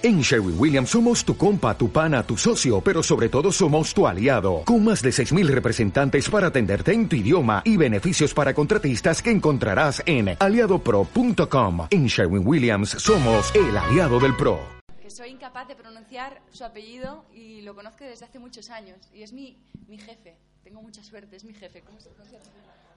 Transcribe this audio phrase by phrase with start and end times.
[0.00, 4.06] En Sherwin Williams somos tu compa, tu pana, tu socio, pero sobre todo somos tu
[4.06, 9.20] aliado, con más de 6.000 representantes para atenderte en tu idioma y beneficios para contratistas
[9.20, 11.88] que encontrarás en aliadopro.com.
[11.90, 14.60] En Sherwin Williams somos el aliado del PRO.
[15.02, 19.24] Que soy incapaz de pronunciar su apellido y lo conozco desde hace muchos años y
[19.24, 19.58] es mi,
[19.88, 20.36] mi jefe.
[20.62, 21.80] Tengo mucha suerte, es mi jefe.
[21.80, 22.38] ¿Cómo se pronuncia?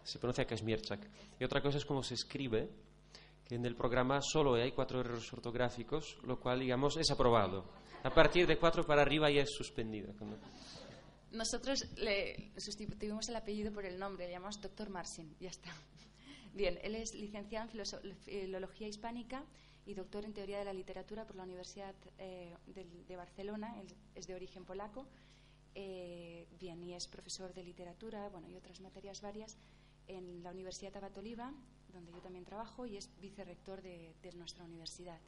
[0.04, 1.00] Se pronuncia Kazmierczak.
[1.40, 2.70] Y otra cosa es cómo se escribe,
[3.56, 7.66] en el programa solo hay cuatro errores ortográficos, lo cual, digamos, es aprobado.
[8.04, 10.14] A partir de cuatro para arriba ya es suspendido.
[11.32, 15.72] Nosotros le sustituimos el apellido por el nombre, le llamamos doctor Marsin, ya está.
[16.54, 19.45] Bien, él es licenciado en Filología Hispánica
[19.86, 23.88] y doctor en Teoría de la Literatura por la Universidad eh, del- de, Barcelona, él
[24.16, 25.08] es de origen polaco.
[25.73, 29.58] Eh, bien, y es profesor de literatura bueno, y otras materias varias
[30.08, 31.54] en la Universidad Abat Oliva,
[31.94, 35.20] donde yo también trabajo, y es vicerrector de, de nuestra universidad.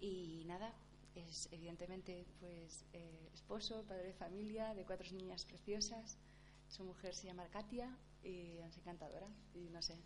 [0.00, 0.74] Y nada,
[1.16, 6.18] es evidentemente pues eh, esposo, padre de familia, de cuatro niñas preciosas.
[6.68, 9.28] Su mujer se llama Katia y es encantadora.
[9.54, 9.96] Y no sé,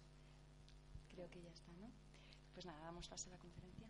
[1.09, 1.91] creo que ya está, ¿no?
[2.55, 3.89] Pues nada, damos paso a la conferencia.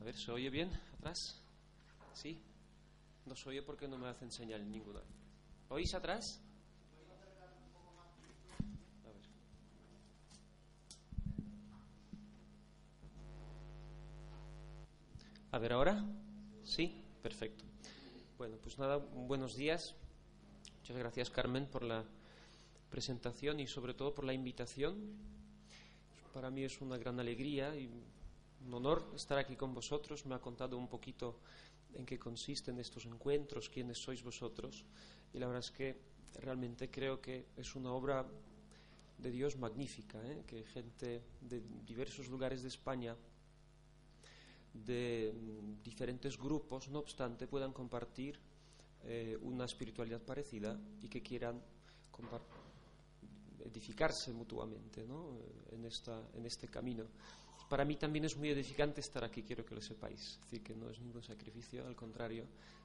[0.00, 1.40] A ver, ¿se oye bien atrás?
[2.14, 2.38] ¿Sí?
[3.26, 5.00] No se oye porque no me hacen señal ninguna.
[5.70, 6.40] ¿Oís atrás?
[15.52, 15.72] A ver.
[15.72, 16.04] ¿ahora?
[16.64, 17.02] ¿Sí?
[17.22, 17.64] Perfecto.
[18.38, 19.94] Bueno, pues nada, buenos días.
[20.78, 22.02] Muchas gracias, Carmen, por la
[22.88, 24.96] presentación y sobre todo por la invitación.
[26.32, 27.90] Para mí es una gran alegría y
[28.66, 30.24] un honor estar aquí con vosotros.
[30.24, 31.40] Me ha contado un poquito
[31.92, 34.86] en qué consisten estos encuentros, quiénes sois vosotros.
[35.32, 35.96] Y la verdad es que
[36.40, 38.26] realmente creo que es una obra
[39.18, 40.44] de Dios magnífica, ¿eh?
[40.46, 43.16] que gente de diversos lugares de España,
[44.72, 48.38] de mm, diferentes grupos, no obstante, puedan compartir
[49.04, 51.60] eh, una espiritualidad parecida y que quieran
[53.64, 55.36] edificarse mutuamente ¿no?
[55.36, 57.04] Eh, en, esta, en este camino.
[57.68, 60.20] Para mí también es muy edificante estar aquí, quiero que lo sepáis.
[60.20, 62.44] Es decir, que no es ningún sacrificio, al contrario,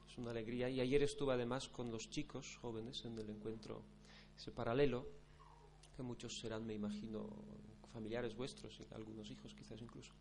[0.10, 0.70] es una alegría.
[0.70, 3.84] Y ayer estuve además con los chicos jóvenes en el encuentro
[4.38, 5.08] ese paralelo,
[5.96, 7.30] que muchos serán, me imagino,
[7.94, 10.12] familiares vuestros, algunos hijos quizás incluso.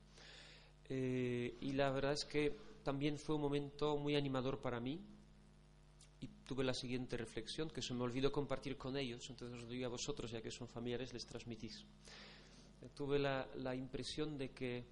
[0.89, 5.01] Eh, y la verdad es que también fue un momento muy animador para mí,
[6.21, 9.87] y tuve la siguiente reflexión que se me olvidó compartir con ellos, entonces os digo
[9.87, 11.85] a vosotros, ya que son familiares, les transmitís.
[12.81, 14.85] Eh, Tuve la, la impresión de que,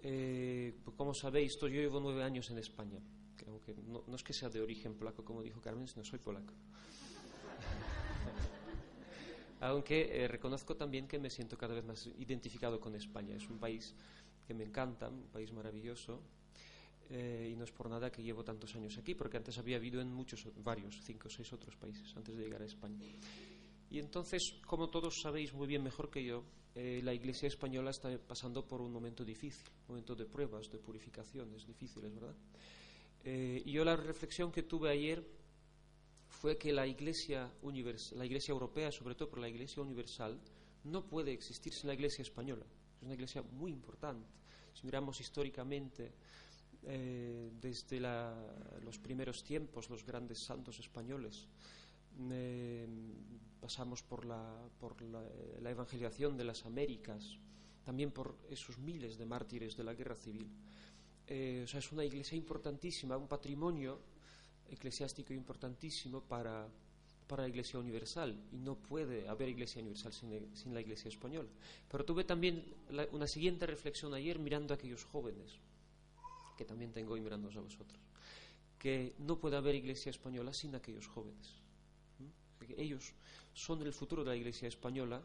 [0.00, 3.00] eh, como sabéis, yo llevo nueve años en España,
[3.48, 6.52] aunque no, es que sea de origen polaco, como dijo Carmen, sino soy polaco.
[9.60, 13.34] aunque eh, reconozco también que me siento cada vez más identificado con España.
[13.34, 13.94] Es un país
[14.46, 16.20] que me encanta, un país maravilloso,
[17.10, 20.00] eh, y no es por nada que llevo tantos años aquí, porque antes había vivido
[20.00, 22.98] en muchos, varios, cinco o seis otros países antes de llegar a España.
[23.90, 26.44] Y entonces, como todos sabéis muy bien mejor que yo,
[26.74, 30.78] eh, la Iglesia española está pasando por un momento difícil, un momento de pruebas, de
[30.78, 32.36] purificaciones difíciles, ¿verdad?
[33.24, 35.22] Eh, y yo la reflexión que tuve ayer
[36.28, 37.50] fue que la Iglesia,
[38.14, 40.38] la Iglesia europea, sobre todo por la Iglesia universal,
[40.84, 42.64] no puede existir sin la Iglesia española.
[42.96, 44.26] Es una Iglesia muy importante.
[44.74, 46.12] Si miramos históricamente,
[46.84, 48.34] eh, desde la-
[48.84, 51.48] los primeros tiempos, los grandes santos españoles,
[52.30, 52.86] eh,
[53.60, 55.20] pasamos por, la, por la,
[55.60, 57.36] la evangelización de las Américas,
[57.84, 60.46] también por esos miles de mártires de la guerra civil.
[61.28, 63.98] Eh, o sea, es una iglesia importantísima, un patrimonio
[64.70, 66.66] eclesiástico importantísimo para,
[67.26, 71.48] para la Iglesia Universal y no puede haber Iglesia Universal sin, sin la Iglesia española.
[71.90, 75.52] Pero tuve también la- una siguiente reflexión ayer mirando a aquellos jóvenes,
[76.56, 77.98] que también tengo hoy mirándoos a vosotros,
[78.78, 81.54] que no puede haber Iglesia española sin aquellos jóvenes.
[82.76, 83.12] Ellos
[83.54, 85.20] son el futuro de la Iglesia española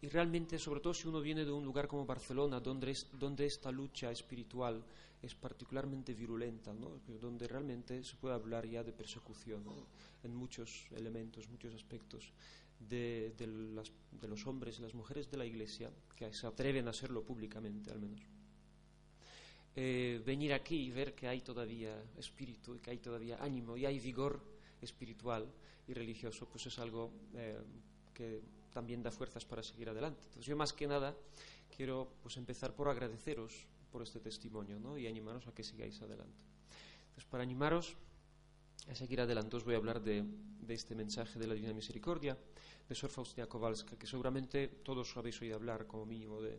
[0.00, 3.46] y realmente, sobre todo si uno viene de un lugar como Barcelona, donde, es- donde
[3.46, 4.82] esta lucha espiritual
[5.22, 7.00] es particularmente virulenta, ¿no?
[7.20, 9.64] donde realmente se puede hablar ya de persecución
[10.22, 12.32] en muchos elementos, muchos aspectos
[12.78, 13.32] de
[14.22, 17.98] los hombres y las mujeres de la Iglesia, que se atreven a hacerlo públicamente al
[17.98, 18.20] menos.
[19.80, 23.86] Eh, venir aquí y ver que hay todavía espíritu, y que hay todavía ánimo y
[23.86, 24.42] hay vigor
[24.82, 25.46] espiritual
[25.86, 27.56] y religioso, pues es algo eh,
[28.12, 28.42] que
[28.72, 30.22] también da fuerzas para seguir adelante.
[30.24, 31.14] Entonces yo más que nada
[31.76, 34.98] quiero pues empezar por agradeceros por este testimonio ¿no?
[34.98, 36.38] y animaros a que sigáis adelante.
[37.08, 37.96] Entonces para animaros
[38.88, 40.24] a seguir adelante os voy a hablar de,
[40.60, 42.36] de este mensaje de la Divina Misericordia
[42.88, 46.58] de Sor Faustina Kowalska, que seguramente todos habéis oído hablar como mínimo de,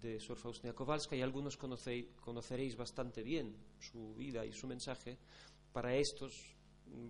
[0.00, 5.18] de Sor Faustina Kowalska y algunos conoceréis bastante bien su vida y su mensaje.
[5.72, 6.54] Para estos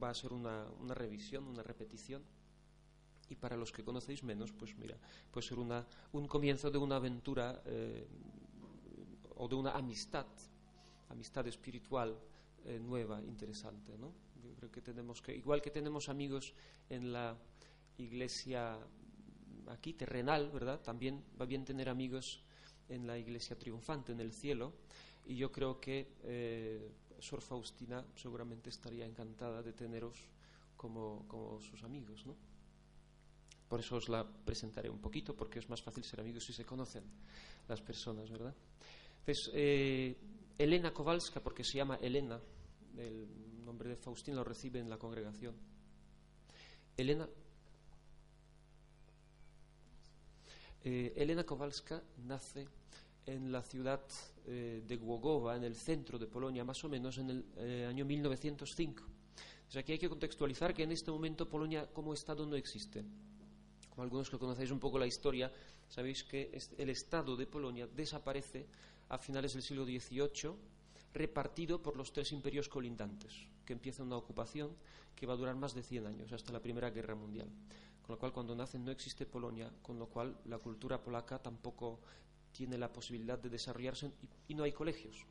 [0.02, 2.22] va a ser una, una revisión, una repetición.
[3.28, 4.98] Y para los que conocéis menos, pues mira,
[5.30, 8.06] puede ser una, un comienzo de una aventura eh,
[9.36, 10.26] o de una amistad,
[11.08, 12.18] amistad espiritual
[12.64, 14.12] eh, nueva, interesante, ¿no?
[14.42, 16.54] Yo creo que tenemos que, igual que tenemos amigos
[16.88, 17.36] en la
[17.98, 18.78] iglesia
[19.68, 20.80] aquí terrenal, ¿verdad?
[20.80, 22.42] También va bien tener amigos
[22.88, 24.72] en la iglesia triunfante, en el cielo,
[25.26, 30.18] y yo creo que eh, Sor Faustina seguramente estaría encantada de teneros
[30.76, 32.36] como, como, sus amigos, ¿no?
[33.68, 36.64] Por eso os la presentaré un poquito, porque es más fácil ser amigos si se
[36.64, 37.04] conocen
[37.66, 38.54] las personas, ¿verdad?
[39.26, 40.14] Entonces, eh,
[40.58, 42.38] Elena Kowalska, porque se llama Elena,
[42.98, 43.26] el
[43.64, 45.54] nombre de Faustina lo recibe en la congregación.
[46.94, 47.26] Elena,
[50.84, 52.68] eh, Elena Kowalska nace
[53.24, 54.02] en la ciudad
[54.46, 59.04] eh, de Głogowa, en el centro de Polonia, más o menos en el año 1905.
[59.04, 63.02] O sea, aquí hay que contextualizar que en este momento Polonia como Estado no existe.
[63.88, 65.50] Como algunos que conocéis un poco la historia,
[65.88, 68.66] sabéis que el Estado de Polonia desaparece
[69.08, 70.54] a finales del siglo XVIII,
[71.12, 74.70] repartido por los tres imperios colindantes, que empieza una ocupación
[75.14, 77.48] que va a durar más de 100 años, hasta la Primera Guerra Mundial.
[78.02, 82.00] Con lo cual, cuando nacen no existe Polonia, con lo cual la cultura polaca tampoco
[82.52, 84.12] tiene la posibilidad de desarrollarse
[84.48, 85.24] y, no hay colegios.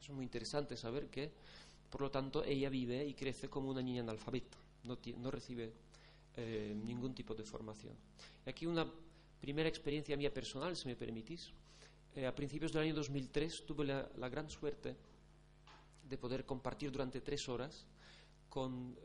[0.00, 1.32] es muy interesante saber que,
[1.90, 5.72] por lo tanto, ella vive y crece como una niña analfabeta, no, no recibe
[6.36, 7.94] eh, ningún tipo de formación.
[8.46, 8.90] Y aquí una
[9.40, 11.52] primera experiencia mía personal, si me permitís.
[12.14, 14.94] Eh, a principios del año 2003 tuve la, gran suerte
[16.06, 17.86] de poder compartir durante tres horas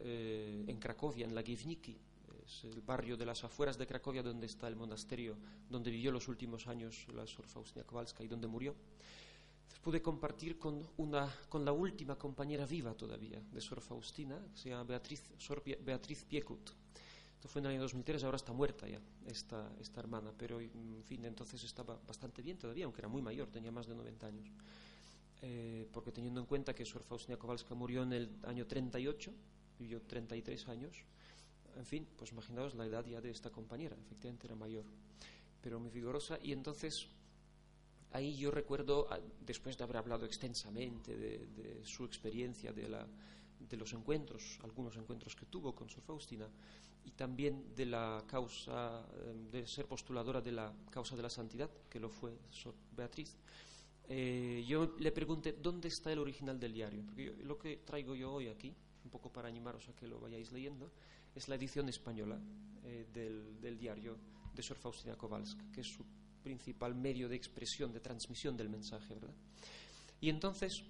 [0.01, 1.97] eh, en Cracovia, en la Givniki,
[2.45, 5.37] es el barrio de las afueras de Cracovia donde está el monasterio
[5.69, 8.75] donde vivió los últimos años la Sor Faustina Kowalska y donde murió.
[9.81, 10.85] pude compartir con
[11.65, 16.71] la última compañera viva todavía de Sor Faustina, que se llama Beatriz, Sor Beatriz Piekut.
[17.37, 21.03] Esto fue en el año 2003, ahora está muerta ya esta, esta hermana, pero en
[21.05, 24.51] fin, entonces estaba bastante bien todavía, aunque era muy mayor, tenía más de 90 años.
[25.43, 29.31] Eh, porque teniendo en cuenta que Sor Faustina Kowalska murió en el año 38,
[29.77, 31.03] vivió 33 años,
[31.75, 34.85] en fin, pues imaginaos la edad ya de esta compañera, efectivamente era mayor,
[35.61, 36.39] pero muy vigorosa.
[36.41, 37.05] Y entonces,
[38.13, 43.05] ahí yo recuerdo, ah, después de haber hablado extensamente de, su experiencia, de, la,
[43.59, 46.49] de los encuentros, algunos encuentros que tuvo con Sor Faustina,
[47.05, 51.69] y también de la causa, em, de ser postuladora de la causa de la santidad,
[51.89, 53.37] que lo fue Sor Beatriz,
[54.09, 58.33] eh, yo le pregunté dónde está el original del diario, porque lo que traigo yo
[58.33, 58.73] hoy aquí,
[59.03, 60.91] un poco para animaros a que lo vayáis leyendo,
[61.35, 62.39] es la edición española
[62.83, 64.17] eh, del, diario
[64.53, 66.05] de Sor Faustina Kowalska, que es su
[66.41, 69.33] principal medio de expresión, de transmisión del mensaje, ¿verdad?
[70.21, 70.83] Y entonces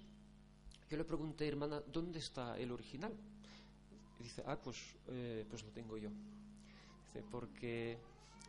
[0.88, 3.12] yo le pregunté, hermana, ¿dónde está el original?
[4.20, 6.10] Y dice, ah, pues, eh, pues lo tengo yo.
[7.06, 7.98] Dice, porque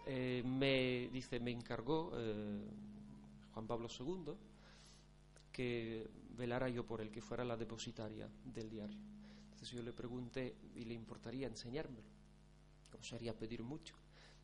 [0.06, 2.12] eh, me, dice, me encargó
[3.54, 4.34] Juan Pablo II
[5.52, 6.08] que
[6.38, 8.98] velara yo por el que fuera la depositaria del diario.
[9.52, 12.08] Entonces yo le pregunté, ¿y le importaría enseñármelo?
[12.98, 13.96] ¿O sería pedir mucho?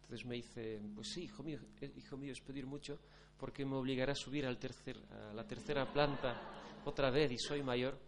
[0.01, 2.99] Entonces me dice, pues sí, hijo mío, eh, hijo mío, es pedir mucho
[3.37, 7.63] porque me obligará a subir al tercer, a la tercera planta otra vez y soy
[7.63, 7.99] mayor.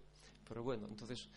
[0.47, 1.29] Pero bueno, entonces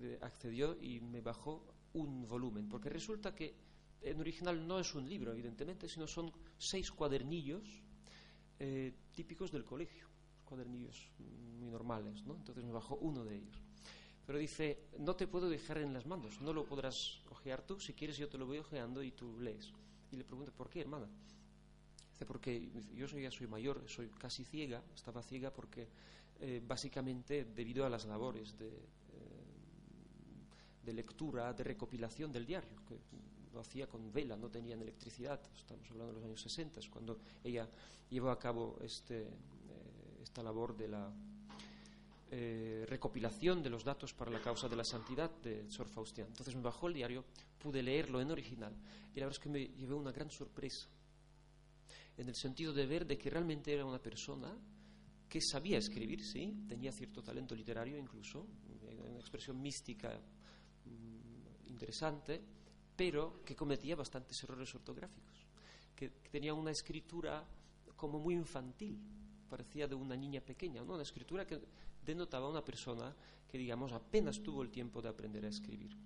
[0.00, 3.54] eh, accedió y me bajó un volumen, porque resulta que
[4.02, 7.82] en original no es un libro, evidentemente, sino son seis cuadernillos
[8.58, 10.08] eh, típicos del colegio,
[10.44, 11.10] cuadernillos
[11.58, 12.34] muy normales, ¿no?
[12.36, 13.56] Entonces me bajó uno de ellos.
[14.26, 17.92] Pero dice, no te puedo dejar en las manos, no lo podrás ojear tú, si
[17.92, 19.72] quieres yo te lo voy ojeando y tú lees.
[20.10, 21.08] Y le pregunto, ¿por qué, hermana?
[22.12, 25.88] Dice, porque yo soy, ya soy mayor, soy casi ciega, estaba ciega porque
[26.40, 28.72] eh, básicamente debido a las labores de, eh,
[30.84, 32.98] de lectura, de recopilación del diario, que
[33.54, 37.68] lo hacía con vela, no tenían electricidad, estamos hablando de los años 60, cuando ella
[38.10, 39.28] llevó a cabo este, eh,
[40.22, 41.12] esta labor de la
[42.30, 46.26] eh, recopilación de los datos para la causa de la santidad de Sor Faustina.
[46.26, 47.24] Entonces me bajó el diario,
[47.58, 48.72] pude leerlo en original
[49.14, 50.88] y la verdad es que me llevé una gran sorpresa
[52.16, 54.52] en el sentido de ver de que realmente era una persona
[55.34, 58.46] que sabía escribir, sí, tenía cierto talento literario incluso,
[59.10, 60.16] una expresión mística
[60.84, 62.40] mm, interesante,
[62.94, 65.44] pero que cometía bastantes errores ortográficos,
[65.96, 67.44] que tenía una escritura
[67.96, 68.96] como muy infantil,
[69.50, 71.58] parecía de una niña pequeña, una escritura que
[72.06, 73.12] denotaba a una persona
[73.48, 75.96] que, digamos, apenas tuvo el tiempo de aprender a escribir.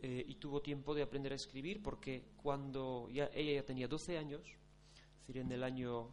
[0.00, 4.42] Eh, y tuvo tiempo de aprender a escribir porque cuando ella ya tenía 12 años,
[4.42, 6.10] es decir, en el año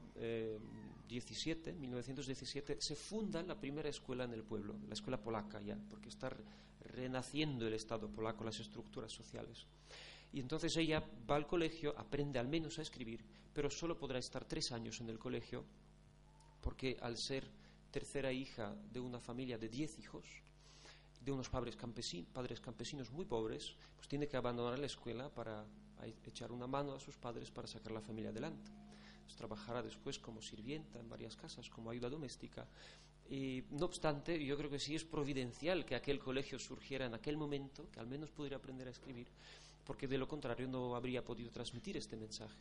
[1.12, 6.08] 17, 1917, se funda la primera escuela en el pueblo, la escuela polaca ya, porque
[6.08, 6.34] está
[6.80, 9.68] renaciendo el Estado polaco, las estructuras sociales.
[10.32, 14.46] Y entonces ella va al colegio, aprende al menos a escribir, pero solo podrá estar
[14.46, 15.66] tres años en el colegio,
[16.62, 17.44] porque al ser
[17.92, 20.26] tercera hija de una familia de diez hijos,
[21.20, 21.78] de unos padres,
[22.32, 25.66] padres campesinos muy pobres, pues tiene que abandonar la escuela para
[26.26, 28.72] echar una mano a sus padres para sacar la familia adelante.
[29.32, 32.68] Pues trabajará después como sirvienta en varias casas, como ayuda doméstica.
[33.30, 37.38] Y, no obstante, yo creo que sí es providencial que aquel colegio surgiera en aquel
[37.38, 39.30] momento, que al menos pudiera aprender a escribir,
[39.86, 42.60] porque de lo contrario no habría podido transmitir este mensaje.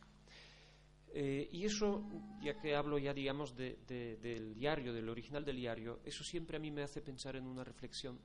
[1.13, 2.07] Eh, y eso,
[2.41, 6.71] ya que hablo ya, digamos, del diario, del original del diario, eso siempre a mí
[6.71, 8.17] me hace pensar en una reflexión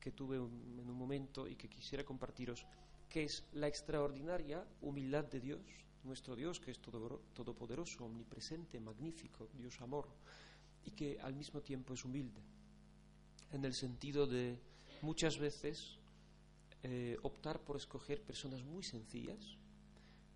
[0.00, 2.66] que tuve en un momento y que quisiera compartiros,
[3.08, 5.60] que es la extraordinaria humildad de Dios,
[6.04, 10.08] nuestro Dios, que es todopoderoso, omnipresente, magnífico, Dios amor,
[10.84, 12.40] y que al mismo tiempo es humilde,
[13.52, 14.58] en el sentido de
[15.02, 15.98] muchas veces
[16.82, 19.58] eh, optar por escoger personas muy sencillas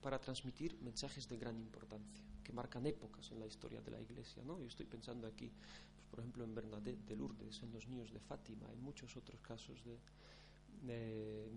[0.02, 4.44] para transmitir mensajes de gran importancia, que marcan épocas en la historia de la Iglesia.
[4.44, 4.60] ¿no?
[4.60, 5.50] Yo estoy pensando aquí,
[5.94, 9.40] pues, por ejemplo, en Bernadette de Lourdes, en los niños de Fátima, en muchos otros
[9.40, 9.98] casos de,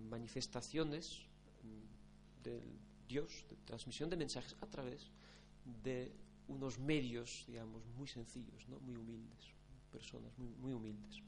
[0.09, 1.25] manifestaciones
[1.63, 5.11] mm, del Dios, de transmisión de mensajes a través
[5.83, 6.11] de
[6.47, 8.79] unos medios, digamos, muy sencillos, ¿no?
[8.79, 9.53] muy humildes,
[9.91, 11.21] personas muy, humildes.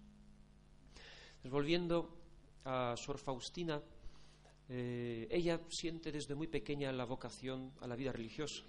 [1.44, 2.18] volviendo
[2.66, 3.82] a Sor Faustina,
[4.70, 8.64] eh, ella siente desde muy pequeña la vocación a la vida religiosa,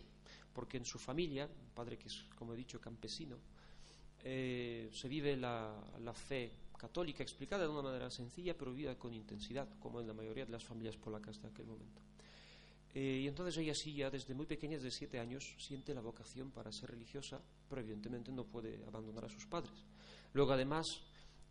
[0.52, 3.36] porque en su familia, padre que es, como he dicho, campesino,
[4.22, 5.74] eh, se vive la,
[6.14, 10.46] fe católica explicada de una manera sencilla, pero vivida con intensidad, como en la mayoría
[10.46, 12.02] de las familias polacas de aquel momento.
[12.94, 16.50] Eh, y entonces ella sí, ya desde muy pequeña, desde siete años, siente la vocación
[16.50, 19.84] para ser religiosa, pero evidentemente no puede abandonar a sus padres.
[20.32, 21.00] Luego, además,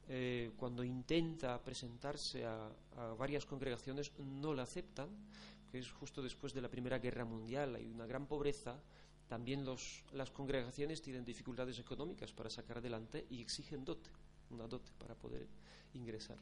[0.08, 2.70] eh, cuando intenta presentarse a,
[3.18, 5.08] varias congregaciones no la aceptan,
[5.72, 8.82] que es justo después de la Primera Guerra Mundial, hay una gran pobreza,
[9.28, 14.10] también las congregaciones tienen dificultades económicas para sacar adelante y exigen dote,
[14.50, 15.48] una dote para poder
[15.94, 16.38] ingresar.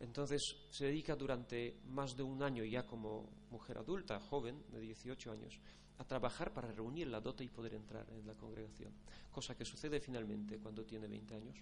[0.00, 5.32] Entonces se dedica durante más de un año ya como mujer adulta, joven, de 18
[5.32, 5.58] años,
[5.98, 8.92] a trabajar para reunir la dote y poder entrar en la congregación,
[9.32, 11.56] cosa que sucede finalmente cuando tiene 20 años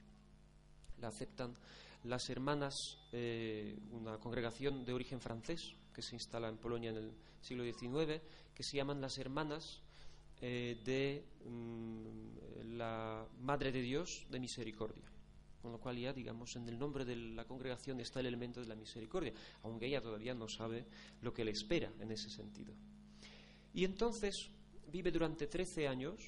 [1.00, 1.54] la aceptan
[2.04, 2.74] las hermanas,
[3.12, 8.20] eh, una congregación de origen francés que se instala en Polonia en el siglo XIX,
[8.54, 9.80] que se llaman las hermanas
[10.40, 15.04] eh, de mm, la Madre de Dios de Misericordia.
[15.66, 18.68] Con lo cual ya, digamos, en el nombre de la congregación está el elemento de
[18.68, 19.32] la misericordia,
[19.64, 20.86] aunque ella todavía no sabe
[21.22, 22.72] lo que le espera en ese sentido.
[23.74, 24.48] Y entonces
[24.92, 26.20] vive durante 13 años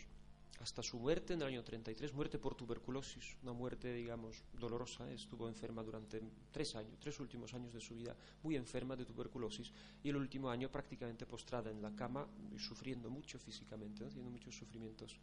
[0.59, 5.09] hasta su muerte en el año 33, muerte por tuberculosis, una muerte, digamos, dolorosa.
[5.13, 9.71] Estuvo enferma durante tres años, tres últimos años de su vida, muy enferma de tuberculosis,
[10.03, 14.57] y el último año prácticamente postrada en la cama y sufriendo mucho físicamente, haciendo muchos
[14.57, 15.17] sufrimientos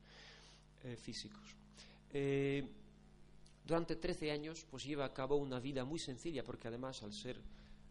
[0.86, 1.54] eh, físicos.
[2.14, 2.66] Eh,
[3.66, 7.42] durante 13 años, pues lleva a cabo una vida muy sencilla, porque además, al ser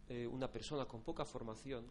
[0.09, 1.85] eh, una persona con poca formación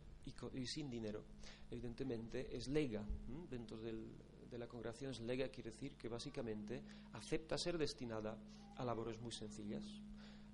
[0.54, 1.24] y, sin dinero,
[1.70, 3.04] evidentemente es lega
[3.50, 6.82] dentro de la congregación es lega, quiere decir que básicamente
[7.14, 8.38] acepta ser destinada
[8.78, 9.84] a labores muy sencillas.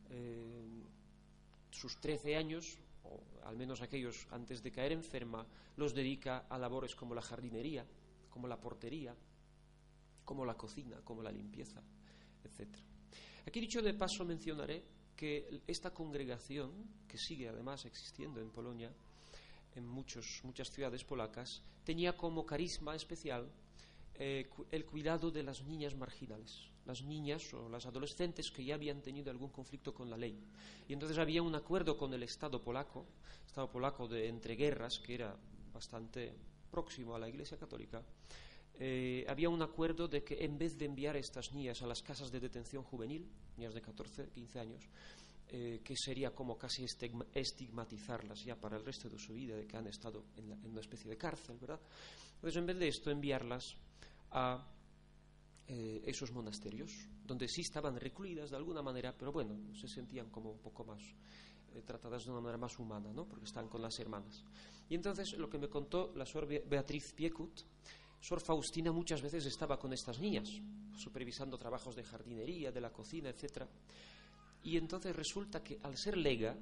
[0.10, 0.84] Eh,
[1.70, 5.46] sus 13 años, o al menos aquellos antes de caer enferma,
[5.76, 7.86] los dedica a labores como la jardinería,
[8.30, 9.16] como la portería,
[10.26, 11.84] como la cocina, como la limpieza,
[12.44, 12.89] etc.
[13.48, 14.84] Aquí dicho de paso mencionaré
[15.16, 16.72] que esta congregación,
[17.08, 18.92] que sigue además existiendo en Polonia,
[19.76, 23.50] en muchos, muchas ciudades polacas, tenía como carisma especial
[24.16, 29.02] eh, el cuidado de las niñas marginales, las niñas o las adolescentes que ya habían
[29.02, 30.38] tenido algún conflicto con la ley.
[30.88, 33.06] Y entonces había un acuerdo con el Estado polaco,
[33.48, 35.36] Estado polaco de entreguerras, que era
[35.74, 36.34] bastante
[36.70, 38.04] próximo a la Iglesia Católica,
[38.80, 42.02] eh, había un acuerdo de que en vez de enviar a estas niñas a las
[42.02, 44.84] casas de detención juvenil, niñas de 14, 15 años,
[45.50, 46.86] eh, que sería como casi
[47.34, 50.82] estigmatizarlas ya para el resto de su vida, de que han estado en, en una
[50.82, 51.80] especie de cárcel, ¿verdad?
[52.36, 53.76] Entonces, en vez de esto, enviarlas
[54.32, 54.66] a
[55.72, 56.92] eh, esos monasterios,
[57.26, 61.00] donde sí estaban recluidas de alguna manera, pero bueno, se sentían como un poco más
[61.76, 63.26] eh, tratadas de una manera más humana, ¿no?
[63.26, 64.44] porque están con las hermanas.
[64.90, 67.62] Y entonces lo que me contó la suerte Beatriz Piekut
[68.22, 70.50] Sor Faustina muchas veces estaba con estas niñas,
[70.96, 73.64] supervisando trabajos de jardinería, de la cocina, etc.
[74.64, 76.56] Y entonces resulta que al ser lega,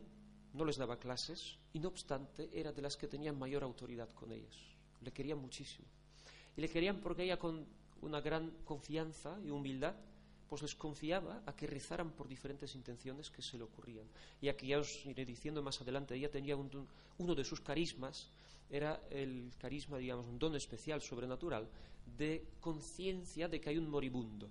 [0.53, 4.31] no les daba clases y no obstante era de las que tenían mayor autoridad con
[4.31, 4.55] ellas.
[5.01, 5.87] Le querían muchísimo.
[6.55, 7.65] Y le querían porque ella con
[8.01, 9.95] una gran confianza y humildad
[10.47, 14.07] pues les confiaba a que rezaran por diferentes intenciones que se le ocurrían.
[14.41, 18.29] Y aquí ya os iré diciendo más adelante, ella tenía uno de sus carismas,
[18.69, 21.67] era el carisma, digamos, un don especial, sobrenatural,
[22.17, 24.49] de conciencia de que hay un moribundo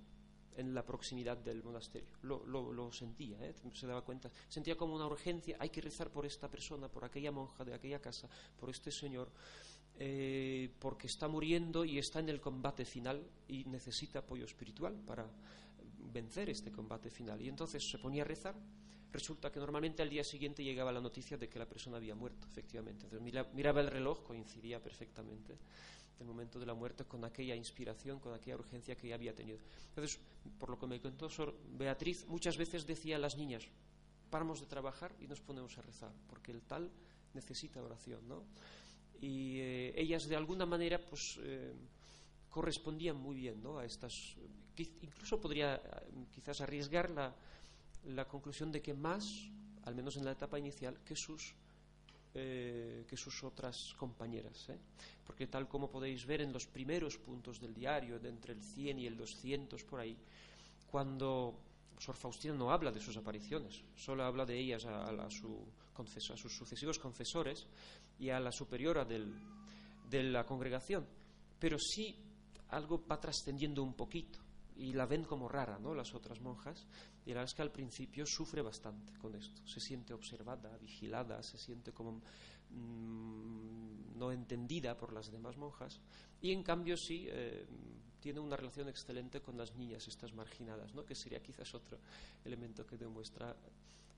[0.57, 2.09] en la proximidad del monasterio.
[2.23, 3.53] Lo, sentía, ¿eh?
[3.73, 4.29] se daba cuenta.
[4.49, 8.01] Sentía como una urgencia, hay que rezar por esta persona, por aquella monja de aquella
[8.01, 8.27] casa,
[8.59, 9.29] por este señor,
[9.99, 15.27] eh, porque está muriendo y está en el combate final y necesita apoyo espiritual para
[16.17, 17.41] vencer este combate final.
[17.41, 18.55] Y entonces se ponía a rezar.
[19.11, 22.47] Resulta que normalmente al día siguiente llegaba la noticia de que la persona había muerto,
[22.47, 23.05] efectivamente.
[23.05, 25.57] Entonces miraba el reloj, coincidía perfectamente
[26.19, 29.59] el momento de la muerte con aquella inspiración, con aquella urgencia que ya había tenido.
[29.89, 30.19] Entonces,
[30.59, 33.63] por lo que me contó Sor Beatriz, muchas veces decía a las niñas,
[34.31, 36.89] paramos de trabajar y nos ponemos a rezar, porque el tal
[37.33, 38.43] necesita oración, ¿no?
[39.21, 41.73] Y eh, ellas de alguna manera, pues, eh,
[42.49, 43.77] correspondían muy bien, ¿no?
[43.77, 44.35] A estas
[44.83, 45.81] incluso podría eh,
[46.31, 49.49] quizás arriesgar la, conclusión de que más,
[49.83, 51.53] al menos en la etapa inicial, que sus,
[52.33, 54.69] eh, que sus otras compañeras.
[54.69, 54.77] ¿eh?
[55.25, 58.99] Porque tal como podéis ver en los primeros puntos del diario, de entre el 100
[58.99, 60.17] y el 200 por ahí,
[60.89, 61.59] cuando
[61.99, 65.65] Sor Faustina no habla de sus apariciones, solo habla de ellas a, a, su
[65.97, 67.65] a sus sucesivos confesores
[68.19, 71.07] y a la superiora de la congregación,
[71.59, 72.15] pero sí
[72.69, 74.46] algo va trascendiendo un poquito
[74.77, 75.93] y la ven como rara, ¿no?
[75.93, 76.85] Las otras monjas.
[77.25, 79.65] Y la verdad es que al principio sufre bastante con esto.
[79.65, 82.21] Se siente observada, vigilada, se siente como
[82.69, 85.99] mm, no entendida por las demás monjas.
[86.41, 87.65] Y en cambio sí eh,
[88.19, 91.05] tiene una relación excelente con las niñas, estas marginadas, ¿no?
[91.05, 91.97] Que sería quizás otro
[92.45, 93.55] elemento que demuestra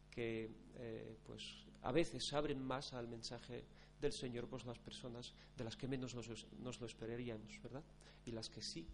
[0.10, 1.44] que eh, pues
[1.84, 3.64] a veces abren más al mensaje
[4.02, 6.28] del Señor pues las personas de las que menos nos,
[6.60, 7.84] nos lo esperaríamos, ¿verdad?
[8.26, 8.88] Y las que sí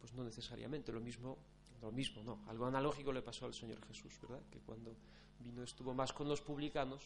[0.00, 0.92] pues no necesariamente.
[0.92, 1.38] Lo mismo,
[1.80, 2.40] lo mismo, no.
[2.48, 4.42] Algo analógico le pasó al Señor Jesús, ¿verdad?
[4.50, 4.96] Que cuando
[5.40, 7.02] vino estuvo más con los publicanos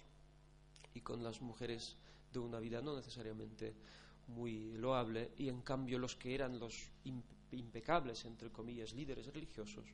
[0.95, 1.97] y con las mujeres
[2.33, 3.75] de una vida no necesariamente
[4.29, 6.91] muy loable, y en cambio los que eran los
[7.53, 9.85] impecables, entre comillas, líderes religiosos,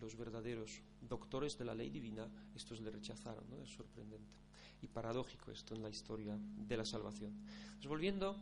[0.00, 3.62] los verdaderos doctores de la ley divina, estos le rechazaron, ¿no?
[3.62, 4.38] Es sorprendente
[4.82, 7.32] y paradójico esto en la historia de la salvación.
[7.76, 8.36] Pues volviendo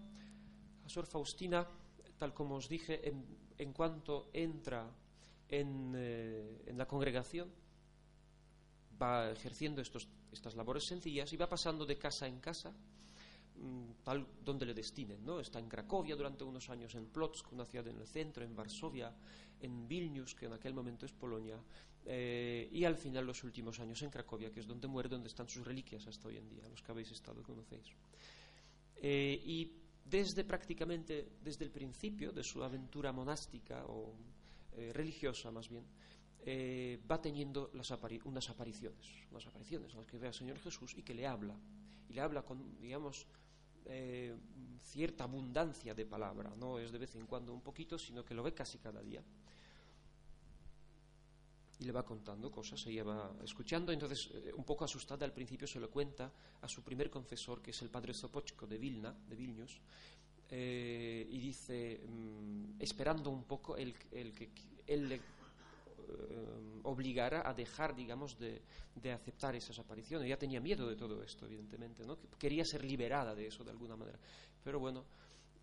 [0.85, 1.67] a Sor Faustina,
[2.19, 3.25] tal como os dije, en,
[3.73, 4.90] cuanto entra
[5.49, 7.51] en, eh, en, la congregación,
[9.01, 12.73] va ejerciendo estos, estas labores sencillas y va pasando de casa en casa,
[13.57, 14.12] mm,
[14.45, 15.25] donde le destinen.
[15.25, 15.40] ¿no?
[15.40, 19.12] Está en Cracovia durante unos años, en Plotzk, una ciudad en el centro, en Varsovia,
[19.61, 21.59] en Vilnius, que en aquel momento es Polonia,
[22.05, 25.49] eh, y al final los últimos años en Cracovia, que es donde muere, donde están
[25.49, 27.88] sus reliquias hasta hoy en día, los que habéis estado conocéis.
[28.97, 34.14] Eh, y desde prácticamente desde el principio de su aventura monástica o
[34.73, 35.85] eh, religiosa más bien,
[36.45, 37.90] eh, va teniendo las
[38.25, 41.59] unas apariciones, unas apariciones en las que ve al Señor Jesús y que le habla,
[42.09, 43.27] y le habla con, digamos,
[43.87, 44.37] eh,
[44.81, 48.42] cierta abundancia de palabra, no es de vez en cuando un poquito, sino que lo
[48.45, 49.25] ve casi cada día.
[51.79, 55.79] Y le va contando cosas, ella va escuchando, entonces un poco asustada al principio se
[55.79, 59.81] lo cuenta a su primer confesor, que es el padre Sopochko de Vilna, de Vilnius,
[60.49, 64.51] eh, y dice, mm, esperando un poco el, el que
[64.87, 65.21] él le eh,
[66.85, 68.62] obligara a dejar, digamos, de,
[68.95, 70.27] de, aceptar esas apariciones.
[70.27, 72.17] Ella tenía miedo de todo esto, evidentemente, ¿no?
[72.39, 74.19] Quería ser liberada de eso de alguna manera.
[74.62, 75.05] Pero bueno,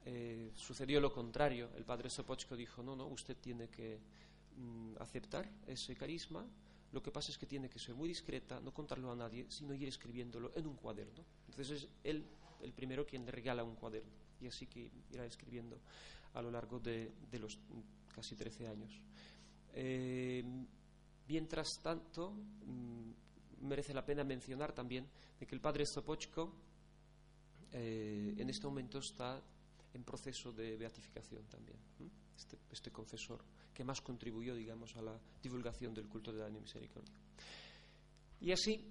[0.05, 1.69] eh, sucedió lo contrario.
[1.77, 3.99] El padre Sopochko dijo, no, no, usted tiene que
[4.55, 6.45] mm, aceptar ese carisma.
[6.91, 9.73] Lo que pasa es que tiene que ser muy discreta, no contarlo a nadie, sino
[9.73, 11.23] ir escribiéndolo en un cuaderno.
[11.47, 12.23] Entonces es él
[12.61, 15.79] el primero quien le regala un cuaderno y así que irá escribiendo
[16.33, 17.57] a lo largo de, los
[18.13, 18.99] casi 13 años.
[19.73, 20.43] Eh,
[21.27, 25.07] mientras tanto, mm, merece la pena mencionar también
[25.39, 26.53] de que el padre Sopochko
[27.71, 29.41] eh, en este momento está
[29.93, 31.77] en proceso de beatificación también,
[32.37, 33.43] este, este, confesor
[33.73, 37.13] que más contribuyó, digamos, a la divulgación del culto de la misericordia.
[38.39, 38.85] Y así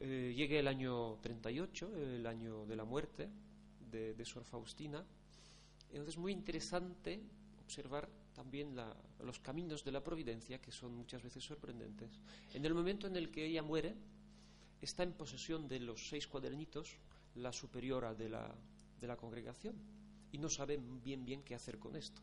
[0.00, 3.28] eh, llegue el año 38, el año de la muerte,
[3.90, 5.04] de, Sor Faustina.
[5.88, 7.20] Entonces es muy interesante
[7.64, 8.74] observar también
[9.22, 12.10] los caminos de la providencia, que son muchas veces sorprendentes.
[12.54, 13.94] En el momento en el que ella muere,
[14.80, 16.96] está en posesión de los seis cuadernitos
[17.34, 18.54] la superiora de la,
[19.00, 19.74] de la congregación.
[20.32, 22.22] y no sabe bien bien qué hacer con esto.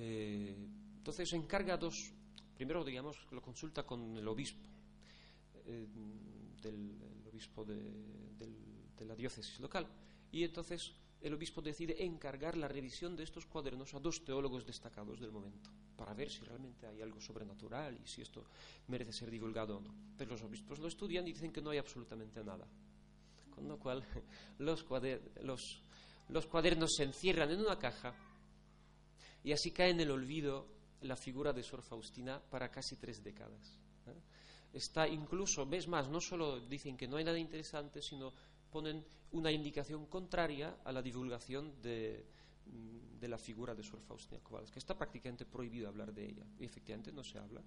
[0.00, 0.54] Eh,
[0.98, 2.12] entonces encarga dos,
[2.54, 4.68] primero digamos lo consulta con el obispo,
[5.66, 5.88] eh,
[6.62, 9.88] del obispo de la diócesis local,
[10.30, 15.18] y entonces el obispo decide encargar la revisión de estos cuadernos a dos teólogos destacados
[15.18, 18.44] del momento, para ver si realmente hay algo sobrenatural y si esto
[18.86, 19.92] merece ser divulgado o no.
[20.16, 22.68] Pero los obispos lo estudian y dicen que no hay absolutamente nada.
[23.50, 24.04] Con lo cual,
[24.58, 25.80] los, cuadernos
[26.96, 28.14] se encierran en una caja
[29.48, 30.66] y así cae en el olvido
[31.00, 33.80] la figura de Sor Faustina para casi tres décadas.
[34.06, 34.12] ¿eh?
[34.74, 38.30] Está incluso, ves más, no solo dicen que no hay nada interesante, sino
[38.70, 42.26] ponen una indicación contraria a la divulgación de,
[42.66, 44.78] mm, de la figura de Sor Faustina Kowalska.
[44.78, 47.62] Está prácticamente prohibido hablar de ella y efectivamente no se habla.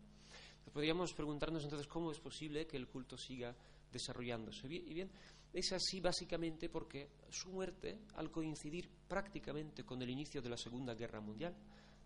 [0.72, 3.56] podríamos preguntarnos entonces cómo es posible que el culto siga
[3.91, 4.67] desarrollándose.
[4.67, 5.10] Y bien,
[5.54, 10.94] es así básicamente porque su muerte, al coincidir prácticamente con el inicio de la Segunda
[10.94, 11.56] Guerra Mundial,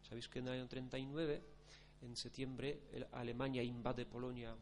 [0.08, 1.42] sabéis que en el año 39,
[2.02, 2.82] en septiembre,
[3.14, 4.56] Alemania invade Polonia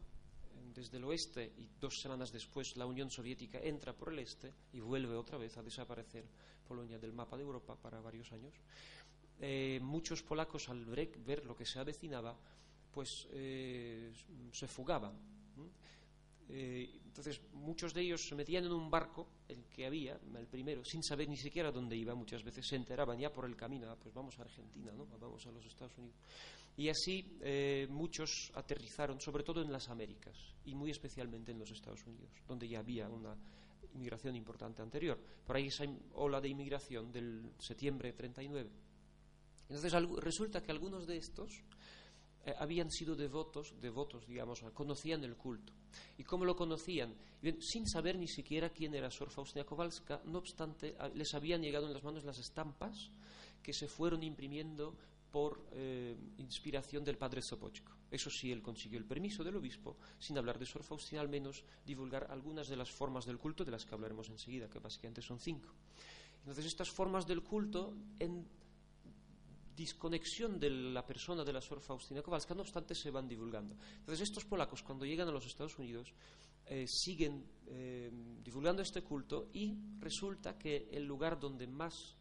[0.74, 4.80] desde el oeste y dos semanas después la Unión Soviética entra por el este y
[4.80, 6.26] vuelve otra vez a desaparecer
[6.68, 8.54] Polonia del mapa de Europa para varios años.
[9.40, 12.36] Eh, muchos polacos al ver lo que se avecinaba,
[12.92, 14.12] pues eh,
[14.52, 15.14] se fugaban.
[16.50, 20.84] Eh, entonces muchos de ellos se metían en un barco, el que había, el primero,
[20.84, 23.96] sin saber ni siquiera dónde iba, muchas veces se enteraban ya por el camino, ah,
[23.96, 25.06] pues vamos a Argentina, ¿no?
[25.20, 26.18] vamos a los Estados Unidos.
[26.76, 31.70] Y así eh, muchos aterrizaron, sobre todo en las Américas y muy especialmente en los
[31.70, 33.38] Estados Unidos, donde ya había una
[33.94, 35.20] inmigración importante anterior.
[35.46, 38.70] Por ahí esa ola de inmigración del septiembre de 39.
[39.70, 41.64] Entonces resulta que algunos de estos
[42.46, 45.74] eh, habían sido devotos, devotos, digamos, conocían el culto.
[46.18, 47.14] ¿Y cómo lo conocían?
[47.60, 51.94] sin saber ni siquiera quién era Sor Faustina Kowalska, no obstante, les habían llegado en
[51.94, 53.10] las manos las estampas
[53.62, 54.96] que se fueron imprimiendo
[55.30, 57.92] por eh, inspiración del padre Sopochko.
[58.12, 61.64] Eso sí, él consiguió el permiso del obispo, sin hablar de Sor Faustina, al menos
[61.86, 65.40] divulgar algunas de las formas del culto, de las que hablaremos enseguida, que básicamente son
[65.40, 65.70] cinco.
[66.42, 68.46] Entonces, estas formas del culto, en
[69.76, 73.76] disconexión de la persona de la Sor Faustina Kowalska, no obstante, se van divulgando.
[73.98, 76.14] Entonces, estos polacos, cuando llegan a los Estados Unidos,
[76.66, 78.12] eh, siguen eh,
[78.44, 82.18] divulgando este culto y resulta que el lugar donde más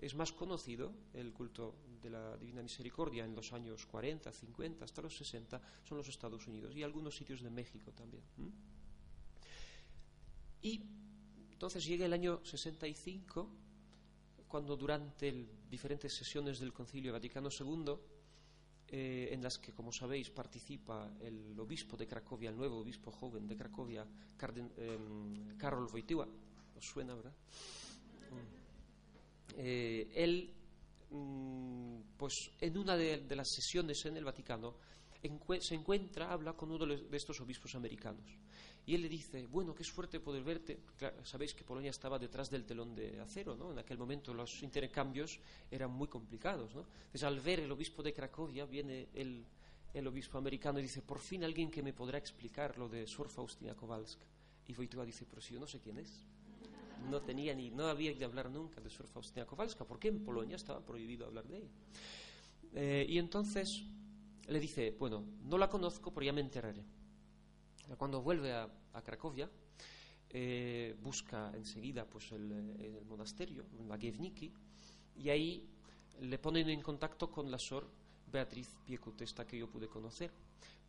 [0.00, 5.02] es más conocido, el culto de la Divina Misericordia en los años 40, 50, hasta
[5.02, 8.22] los 60, son los Estados Unidos y algunos sitios de México también.
[10.62, 10.82] Y
[11.50, 13.50] entonces llega el año 65,
[14.48, 15.32] cuando durante
[15.70, 17.94] diferentes sesiones del Concilio Vaticano II,
[18.90, 23.46] eh, en las que, como sabéis, participa el obispo de Cracovia, el nuevo obispo joven
[23.46, 26.26] de Cracovia, em, Karol Wojtyła,
[26.76, 27.34] ¿os suena, verdad?
[29.56, 30.54] Eh, él
[31.10, 34.74] Mm, pues en una de, las sesiones en el Vaticano
[35.60, 38.26] se encuentra, habla con uno de estos obispos americanos.
[38.88, 40.78] Y él le dice, bueno, qué suerte poder verte.
[41.22, 43.70] sabéis que Polonia estaba detrás del telón de acero, ¿no?
[43.70, 46.86] En aquel momento los intercambios eran muy complicados, ¿no?
[47.04, 49.44] Entonces al ver el obispo de Cracovia viene el,
[49.92, 53.28] el obispo americano y dice, por fin alguien que me podrá explicar lo de Sor
[53.28, 54.24] Faustina Kowalska.
[54.68, 56.24] Y Wojtyła dice, pero si yo no sé quién es
[57.10, 60.56] no tenía ni, no había que hablar nunca de Sor Faustina Kowalska, porque en Polonia
[60.56, 61.70] estaba prohibido hablar de ella.
[62.72, 63.84] Eh, y entonces
[64.48, 66.82] le dice, bueno, no la conozco, pero ya me enteraré.
[67.96, 68.68] Cuando vuelve a,
[69.04, 69.48] Cracovia,
[70.30, 74.52] eh, busca enseguida pues, el, el monasterio, la Gievniki,
[75.16, 75.68] y ahí
[76.20, 77.86] le ponen en contacto con la Sor
[78.30, 80.30] Beatriz Piekut, esta que yo pude conocer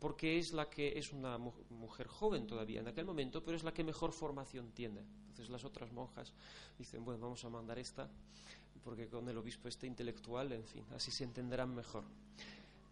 [0.00, 3.72] porque es la que es una mujer joven todavía en aquel momento, pero es la
[3.72, 5.00] que mejor formación tiene.
[5.28, 6.32] Entonces las otras monjas
[6.78, 8.08] dicen, bueno, vamos a mandar esta,
[8.82, 12.04] porque con el obispo este intelectual, en fin, así se entenderán mejor.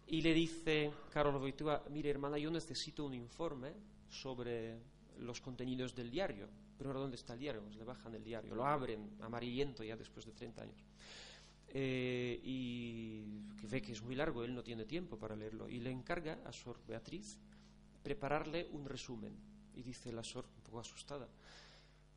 [0.07, 3.73] Y le dice Carol Wojtyła, mire hermana, yo necesito un informe
[4.09, 4.79] sobre
[5.19, 6.47] los contenidos del diario.
[6.77, 7.61] Pero ¿dónde está el diario?
[7.61, 10.85] Pues le bajan el diario, lo abren amarillento ya después de 30 años.
[11.71, 13.23] Eh, y
[13.59, 16.39] que ve que es muy largo, él no tiene tiempo para leerlo, y le encarga
[16.45, 17.37] a Sor Beatriz
[18.01, 19.35] prepararle un resumen.
[19.75, 21.27] Y dice la Sor, un poco asustada,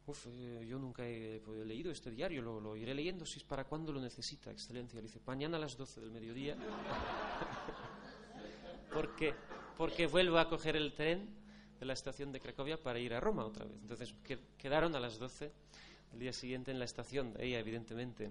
[0.04, 3.92] Uf, eh, yo nunca he, leído este diario, lo, iré leyendo si es para cuando
[3.92, 4.96] lo necesita, excelencia.
[4.96, 6.56] Le dice, mañana a las 12 del mediodía,
[8.92, 9.32] porque,
[9.78, 11.41] porque vuelvo a coger el tren
[11.82, 13.76] de la estación de Cracovia para ir a Roma otra vez.
[13.82, 14.14] Entonces
[14.56, 15.50] quedaron a las 12
[16.12, 18.30] el día siguiente en la estación, ella evidentemente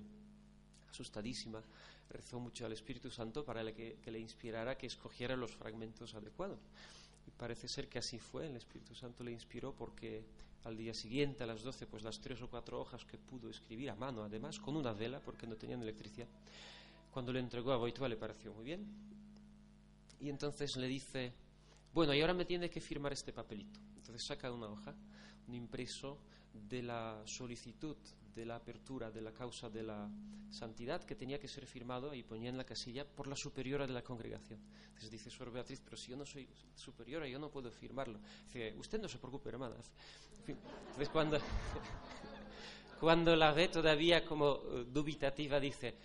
[0.90, 1.62] asustadísima,
[2.10, 6.60] rezó mucho al Espíritu Santo para que, le inspirara que escogiera los fragmentos adecuados.
[7.28, 10.24] Y parece ser que así fue, el Espíritu Santo le inspiró porque
[10.64, 13.90] al día siguiente, a las 12, pues las tres o cuatro hojas que pudo escribir
[13.90, 16.28] a mano, además, con una vela, porque no tenían electricidad.
[17.12, 18.88] Cuando le entregó a Boitua le pareció muy bien.
[20.22, 21.34] Y entonces le dice,
[21.94, 23.80] bueno, y ahora me tiene que firmar este papelito.
[23.96, 24.96] Entonces saca una hoja,
[25.48, 26.20] un impreso
[26.54, 27.98] de la solicitud
[28.34, 30.10] de la apertura de la causa de la
[30.50, 33.94] santidad que tenía que ser firmado y ponía en la casilla por la superiora de
[33.94, 34.60] la congregación.
[34.88, 38.20] Entonces dice Sor Beatriz, pero si yo no soy superiora, yo no puedo firmarlo.
[38.46, 39.76] Dice, usted no se preocupe, hermana.
[40.48, 41.40] Entonces cuando,
[43.00, 45.96] cuando la ve todavía como eh, dubitativa, dice,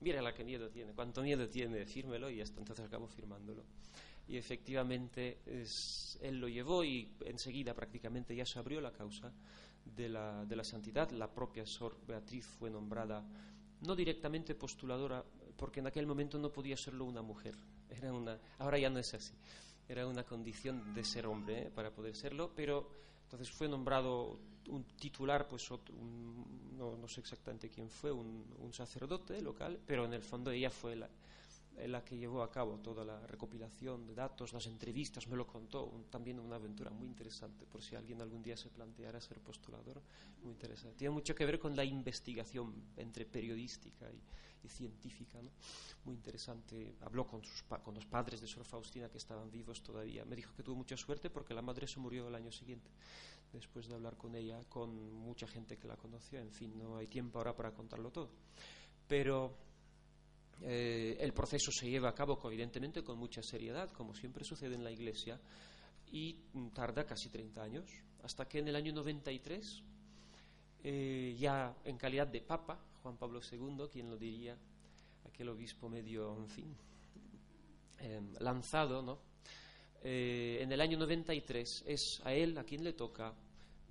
[0.00, 3.64] mira la que miedo tiene, cuánto miedo tiene, fírmelo y hasta entonces acabo firmándolo.
[4.26, 5.38] Y efectivamente
[6.20, 9.32] él lo llevó y enseguida prácticamente ya se abrió la causa
[9.84, 11.10] de la, de la santidad.
[11.10, 13.22] La propia Sor Beatriz fue nombrada
[13.82, 15.24] no directamente postuladora,
[15.56, 17.54] porque en aquel momento no podía serlo una mujer.
[17.90, 19.34] Era una, ahora ya no es así.
[19.88, 21.70] Era una condición de ser hombre ¿eh?
[21.70, 22.88] para poder serlo, pero
[23.24, 24.38] entonces fue nombrado
[24.70, 30.14] un titular, pues no, no, sé exactamente quién fue, un, un, sacerdote local, pero en
[30.14, 31.10] el fondo ella fue la,
[31.76, 35.92] la que llevó a cabo toda la recopilación de datos, las entrevistas, me lo contó,
[36.10, 40.00] también una aventura muy interesante, por si alguien algún día se planteara ser postulador,
[40.42, 40.96] muy interesante.
[40.96, 45.50] Tiene mucho que ver con la investigación entre periodística y, científica, ¿no?
[46.06, 46.94] muy interesante.
[47.02, 50.24] Habló con, sus con los padres de Sor Faustina que estaban vivos todavía.
[50.24, 52.88] Me dijo que tuvo mucha suerte porque la madre se murió el año siguiente,
[53.52, 56.38] después de hablar con ella, con mucha gente que la conoció.
[56.38, 58.30] En fin, no hay tiempo ahora para contarlo todo.
[59.06, 59.54] Pero
[60.66, 64.82] eh, el proceso se lleva a cabo, evidentemente, con mucha seriedad, como siempre sucede en
[64.82, 65.38] la Iglesia,
[66.10, 66.38] y
[66.72, 67.84] tarda casi 30 años,
[68.22, 69.82] hasta que en el año 93,
[70.84, 74.56] eh, ya en calidad de Papa, Juan Pablo II, quien lo diría,
[75.26, 76.76] aquel obispo medio, en fin,
[77.98, 79.18] em, lanzado, ¿no?
[80.02, 83.34] Eh, en el año 93 es a él a quien le toca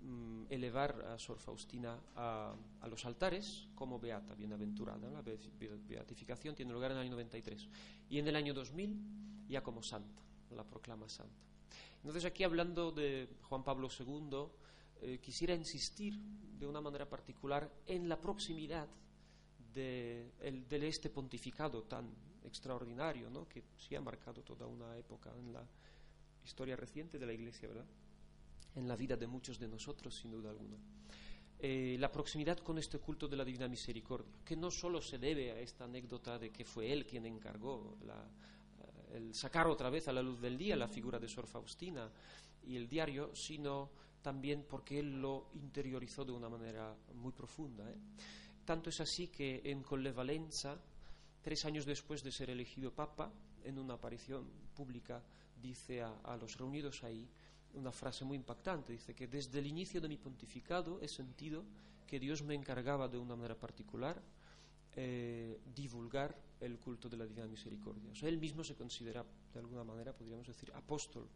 [0.04, 2.54] Mm, elevar a Sor Faustina a,
[2.90, 5.10] los altares como beata, bienaventurada.
[5.10, 7.70] La beatificación tiene lugar en el año 93.
[8.10, 11.34] Y en el año 2000 ya como santa, la proclama santa.
[11.98, 14.48] Entonces aquí hablando de Juan Pablo II,
[15.02, 16.20] eh, quisiera insistir
[16.60, 18.90] de una manera particular en la proximidad
[19.74, 20.32] de,
[20.70, 22.14] este pontificado tan
[22.44, 23.48] extraordinario, ¿no?
[23.48, 25.66] que sí ha marcado toda una época en la
[26.44, 27.86] historia reciente de la Iglesia, ¿verdad?
[28.76, 30.78] En la vida de muchos de nosotros, sin duda alguna.
[31.66, 35.52] Eh, la proximidad con este culto de la Divina Misericordia, que no solo se debe
[35.52, 40.12] a esta anécdota de que fue él quien encargó eh, el sacar otra vez a
[40.12, 42.12] la luz del día la figura de Sor Faustina
[42.68, 47.90] y el diario, sino también porque él lo interiorizó de una manera muy profunda.
[47.90, 47.96] ¿eh?
[48.66, 50.78] Tanto es así que en Collevalenza,
[51.42, 53.32] tres años después de ser elegido Papa,
[53.64, 55.24] en una aparición pública,
[55.62, 57.26] dice a los reunidos ahí,
[57.74, 58.94] una frase muy impactante.
[58.94, 61.64] Dice que desde el inicio de mi pontificado he sentido
[62.08, 64.22] que Dios me encargaba de una manera particular
[64.96, 68.12] eh, divulgar el culto de la Divina Misericordia.
[68.12, 71.28] O él mismo se considera, de alguna manera, podríamos decir, apóstol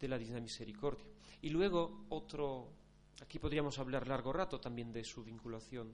[0.00, 1.04] de la Divina Misericordia.
[1.42, 2.68] Y luego otro,
[3.20, 5.92] aquí podríamos hablar largo rato también de su vinculación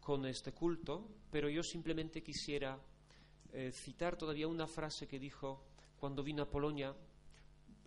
[0.00, 2.78] con este culto, pero yo simplemente quisiera
[3.52, 5.64] eh, citar todavía una frase que dijo
[5.98, 6.94] cuando vino a Polonia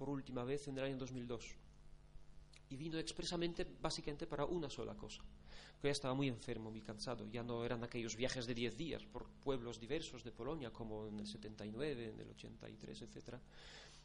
[0.04, 1.56] por última vez en el año 2002.
[2.72, 5.24] Y vino expresamente, básicamente, para una sola cosa.
[5.82, 7.26] Que ya estaba muy enfermo, muy cansado.
[7.32, 11.22] Ya no eran aquellos viajes de 10 días por pueblos diversos de Polonia, como en
[11.22, 13.36] el 79, en el 83, etc.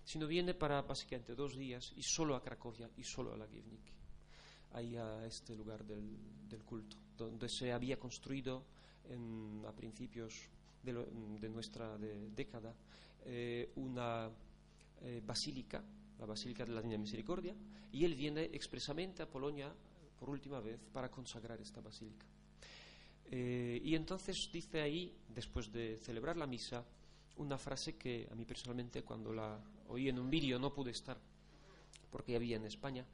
[0.04, 3.92] Sino viene para básicamente dos días y solo a Cracovia y solo a la Gievnik.
[4.74, 6.16] Ahí a este lugar del,
[6.48, 8.62] del culto, donde se había construido
[9.08, 10.48] en, a principios
[10.80, 10.92] de,
[11.40, 12.72] de nuestra de, década
[13.24, 14.30] eh, una
[15.02, 15.82] eh, basílica,
[16.18, 17.54] la Basílica de la Divina Misericordia,
[17.92, 19.72] y él viene expresamente a Polonia
[20.18, 22.26] por última vez para consagrar esta basílica.
[23.30, 26.84] Eh, y entonces dice ahí, después de celebrar la misa,
[27.36, 31.18] una frase que a mí personalmente cuando la oí en un vídeo no pude estar,
[32.10, 33.06] porque había en España,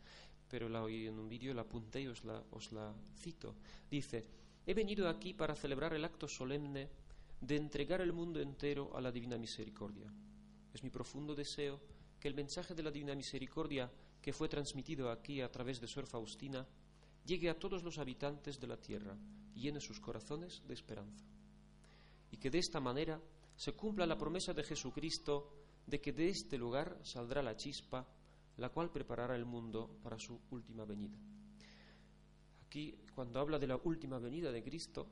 [0.49, 3.55] pero la oí en un vídeo, la apunté y os la, os la cito.
[3.91, 4.25] Dice,
[4.65, 6.89] he venido aquí para celebrar el acto solemne
[7.41, 10.11] de entregar el mundo entero a la Divina Misericordia
[10.75, 11.81] es mi profundo deseo
[12.19, 16.07] que el mensaje de la Divina Misericordia que fue transmitido aquí a través de Sor
[16.07, 16.67] Faustina
[17.25, 19.17] llegue a todos los habitantes de la tierra
[19.55, 21.25] y llene sus corazones de esperanza.
[22.31, 23.21] Y que de esta manera
[23.57, 25.53] se cumpla la promesa de Jesucristo
[25.87, 28.07] de que de este lugar saldrá la chispa,
[28.57, 31.17] la cual preparará el mundo para su última venida.
[32.67, 35.07] Aquí, cuando habla de la última venida de Cristo,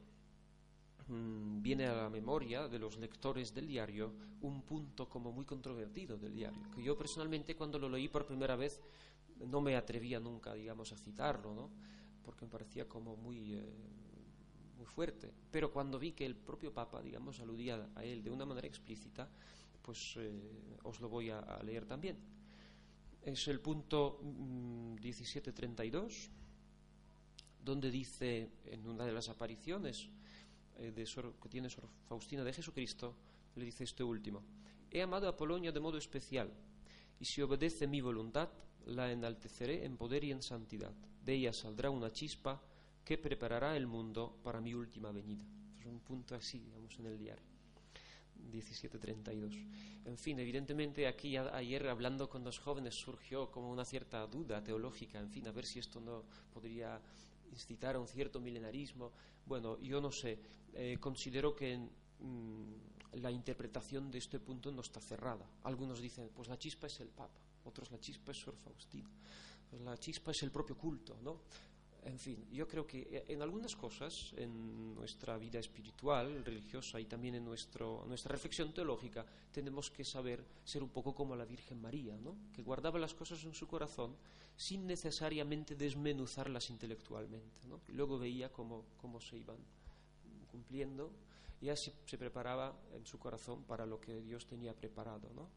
[1.12, 6.16] Mm, viene a la memoria de los lectores del diario un punto como muy controvertido
[6.16, 8.80] del diario, que yo personalmente cuando lo leí por primera vez
[9.46, 11.70] no me atrevía nunca, digamos, a citarlo, ¿no?
[12.22, 13.74] porque me parecía como muy, eh,
[14.78, 15.30] muy fuerte.
[15.50, 19.28] Pero cuando vi que el propio Papa, digamos, aludía a él de una manera explícita,
[19.82, 22.16] pues eh, os lo voy a, leer también.
[23.20, 30.08] Es el punto 1732, mm, donde dice, en una de las apariciones
[30.78, 33.14] eh, de que tiene Sor Faustina de Jesucristo,
[33.56, 34.42] le dice este último,
[34.90, 36.50] he amado a Polonia de modo especial,
[37.20, 38.48] y si obedece mi voluntad,
[38.86, 40.92] la enalteceré en poder y en santidad.
[41.24, 42.60] De ella saldrá una chispa
[43.04, 45.44] que preparará el mundo para mi última venida.
[45.78, 47.52] Es un punto así, digamos, en el diario.
[48.50, 49.54] 1732.
[50.04, 55.20] En fin, evidentemente aquí ayer hablando con los jóvenes surgió como una cierta duda teológica,
[55.20, 57.00] en fin, a ver si esto no podría
[57.52, 59.12] incitar a un cierto milenarismo.
[59.46, 60.38] Bueno, yo no sé,
[60.74, 65.46] eh, considero que mm, la interpretación de este punto no está cerrada.
[65.64, 69.10] Algunos dicen, pues la chispa es el Papa, otros la chispa es Sor Faustina,
[69.70, 71.40] pues la chispa es el propio culto, ¿no?
[72.04, 77.04] En fin, yo creo que eh, en algunas cosas, en nuestra vida espiritual, religiosa y
[77.04, 81.80] también en nuestro, nuestra reflexión teológica, tenemos que saber ser un poco como la Virgen
[81.80, 82.34] María, ¿no?
[82.52, 84.16] que guardaba las cosas en su corazón
[84.56, 87.66] sin necesariamente desmenuzarlas intelectualmente.
[87.68, 87.80] ¿no?
[87.88, 89.58] Luego veía cómo, cómo se iban
[90.50, 91.10] cumpliendo
[91.60, 95.30] y así se preparaba en su corazón para lo que Dios tenía preparado.
[95.34, 95.48] ¿no?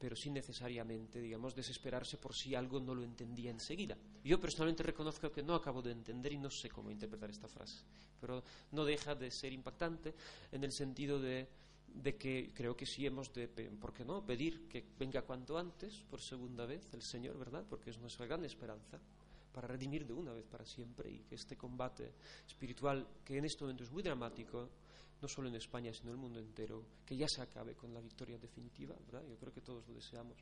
[0.00, 3.98] pero sin necesariamente, digamos, desesperarse por si algo no lo entendía enseguida.
[4.24, 7.82] Yo personalmente reconozco que no acabo de entender y no sé cómo interpretar esta frase,
[8.18, 10.14] pero no deja de ser impactante
[10.52, 11.46] en el sentido de,
[11.94, 16.02] de que creo que sí hemos de, ¿por qué no?, pedir que venga cuanto antes,
[16.10, 18.98] por segunda vez, el Señor, ¿verdad?, porque es nuestra gran esperanza
[19.52, 22.12] para redimir de una vez para siempre y que este combate
[22.46, 24.68] espiritual, que en este momento es muy dramático,
[25.20, 28.00] no solo en España, sino en el mundo entero, que ya se acabe con la
[28.00, 29.28] victoria definitiva, ¿verdad?
[29.28, 30.38] Yo creo que todos lo deseamos.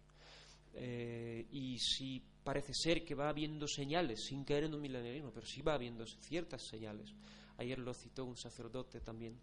[0.75, 5.47] Eh, y si parece ser que va habiendo señales, sin caer en un milenarismo, pero
[5.47, 7.13] sí va habiendo ciertas señales.
[7.57, 9.41] Ayer lo citó un sacerdote también,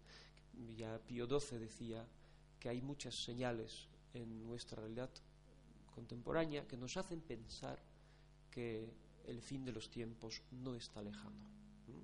[0.76, 2.06] ya Pío XII decía
[2.58, 5.10] que hay muchas señales en nuestra realidad
[5.94, 7.78] contemporánea que nos hacen pensar
[8.50, 8.88] que
[9.26, 11.56] el fin de los tiempos no está lejano.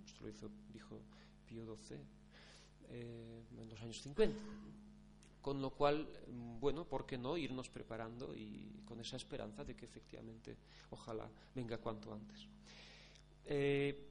[0.07, 1.01] Esto lo hizo, dijo
[1.47, 1.97] Pío XII
[2.91, 4.37] eh, en los años 50.
[5.41, 6.09] Con lo cual,
[6.61, 10.57] bueno, ¿por qué no irnos preparando y con esa esperanza de que efectivamente,
[10.91, 12.47] ojalá, venga cuanto antes?
[13.47, 14.09] Eh,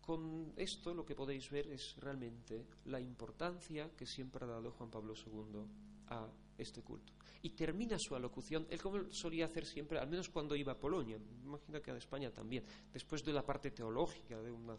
[0.00, 4.90] con esto lo que podéis ver es realmente la importancia que siempre ha dado Juan
[4.90, 5.64] Pablo II
[6.08, 7.12] a este culto.
[7.42, 11.18] Y termina su alocución, él como solía hacer siempre, al menos cuando iba a Polonia,
[11.42, 14.76] imagino que a España también, después de la parte teológica, de una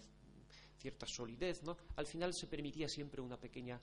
[0.78, 1.78] cierta solidez, ¿no?
[1.96, 3.80] Al final se permitía siempre una pequeña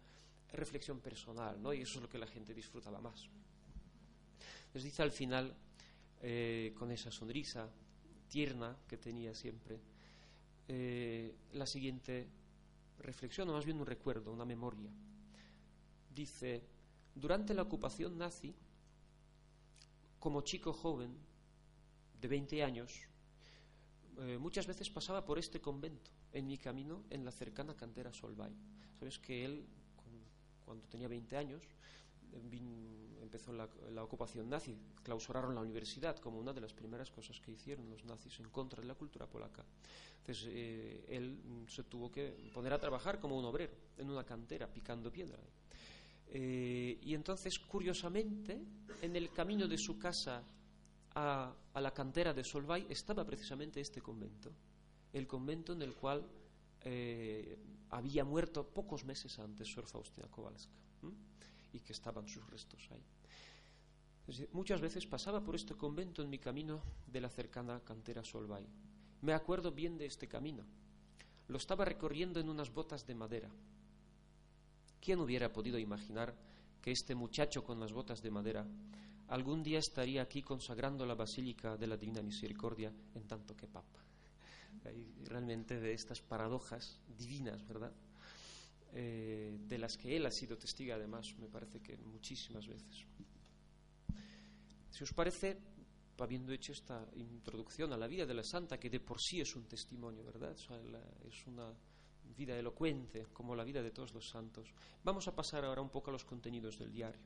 [0.53, 1.73] reflexión personal, ¿no?
[1.73, 3.29] Y eso es lo que la gente disfrutaba más.
[4.75, 5.55] Les dice al final,
[6.21, 7.69] eh, con esa sonrisa
[8.29, 9.81] tierna que tenía siempre,
[10.69, 12.29] eh, la siguiente
[12.99, 14.91] reflexión, o más bien un recuerdo, una memoria.
[16.15, 16.63] Dice,
[17.15, 18.55] durante la ocupación nazi,
[20.19, 21.17] como chico joven
[22.21, 23.01] de 20 años,
[24.19, 28.53] eh, muchas veces pasaba por este convento en mi camino en la cercana cantera Solvay.
[28.99, 29.65] Sabes que él,
[30.65, 31.63] cuando tenía 20 años,
[33.29, 37.89] empezó la, ocupación nazi, clausuraron la universidad como una de las primeras cosas que hicieron
[37.91, 39.65] los nazis en contra de la cultura polaca.
[40.19, 44.67] Entonces eh, él se tuvo que poner a trabajar como un obrero en una cantera,
[44.67, 45.39] picando piedra.
[46.31, 48.61] Eh, y entonces, curiosamente,
[49.01, 50.43] en el camino de su casa
[51.15, 54.53] a, a la cantera de Solvay estaba precisamente este convento
[55.13, 56.27] el convento en el cual
[56.83, 57.59] eh,
[57.91, 60.73] había muerto pocos meses antes Sor Faustina Kowalska
[61.73, 63.05] y que estaban sus restos ahí.
[64.53, 68.67] muchas veces pasaba por este convento en mi camino de la cercana cantera Solvay.
[69.23, 70.65] Me acuerdo bien de este camino.
[71.49, 73.51] Lo estaba recorriendo en unas botas de madera.
[75.01, 76.35] ¿Quién hubiera podido imaginar
[76.83, 78.67] que este muchacho con las botas de madera
[79.29, 83.99] algún día estaría aquí consagrando la Basílica de la Divina Misericordia en tanto que Papa?
[85.25, 87.93] realmente de estas paradojas divinas, ¿verdad?
[88.93, 93.07] Eh, de las que él ha sido testigo, además, me parece que muchísimas veces.
[94.91, 95.59] Si os parece,
[96.19, 99.55] habiendo hecho esta introducción a la vida de la santa, que de por sí es
[99.55, 100.57] un testimonio, ¿verdad?
[101.27, 101.73] es una
[102.37, 104.73] vida elocuente, como la vida de todos los santos,
[105.05, 107.21] vamos a pasar ahora un poco a los contenidos del diario.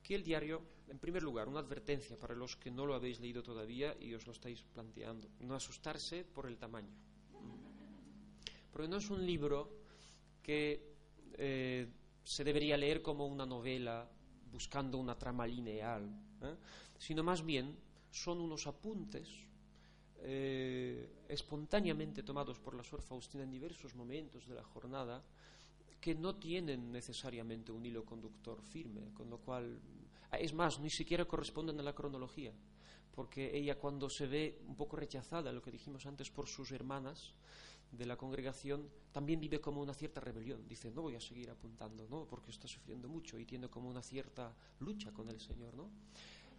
[0.00, 3.42] Aquí el diario, en primer lugar, una advertencia para los que no lo habéis leído
[3.42, 5.28] todavía y os lo estáis planteando.
[5.38, 6.92] No asustarse por el tamaño.
[8.72, 9.81] Porque no es un libro
[10.42, 10.92] que
[11.34, 11.88] eh,
[12.22, 14.08] se debería leer como una novela
[14.50, 16.04] buscando una trama lineal,
[16.42, 16.56] ¿eh?
[16.98, 17.76] sino más bien
[18.10, 19.28] son unos apuntes
[20.18, 25.24] eh, espontáneamente tomados por la Sor Faustina en diversos momentos de la jornada
[26.00, 29.80] que no tienen necesariamente un hilo conductor firme, con lo cual,
[30.32, 32.52] es más, ni siquiera corresponden a la cronología,
[33.14, 37.34] porque ella cuando se ve un poco rechazada, lo que dijimos antes, por sus hermanas
[37.92, 40.66] de la congregación, también vive como una cierta rebelión.
[40.66, 42.26] Dice, no voy a seguir apuntando, ¿no?
[42.26, 45.74] porque está sufriendo mucho y tiene como una cierta lucha con el Señor.
[45.74, 45.90] ¿no?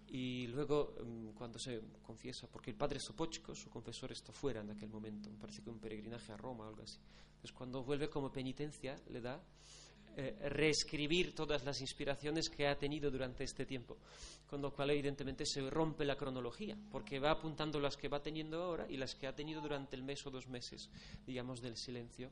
[0.07, 4.69] Y luego, mm, cuando se confiesa, porque el padre Sopochko, su confesor, está fuera en
[4.69, 6.99] aquel momento, me parece que un peregrinaje a Roma o algo así.
[7.35, 9.41] Entonces, cuando vuelve como penitencia, le da
[10.15, 13.97] eh, reescribir todas las inspiraciones que ha tenido durante este tiempo,
[14.47, 18.61] con lo cual evidentemente se rompe la cronología, porque va apuntando las que va teniendo
[18.61, 20.89] ahora y las que ha tenido durante el mes o dos meses,
[21.25, 22.29] digamos, del silencio.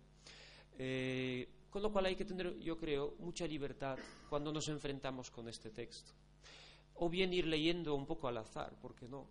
[0.78, 3.98] Eh, con lo cual hay que tener, yo creo, mucha libertad
[4.30, 6.12] cuando nos enfrentamos con este texto.
[6.96, 9.28] O bien ir leyendo un poco al azar, porque no,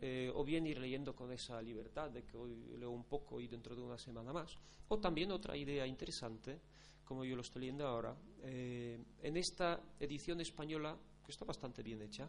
[0.00, 3.48] eh, o bien ir leyendo con esa libertad de que hoy leo un poco y
[3.48, 6.60] dentro de una semana más, o también otra idea interesante,
[7.08, 10.94] como yo lo estoy leyendo ahora, eh, en esta edición española,
[11.24, 12.28] que está bastante bien hecha,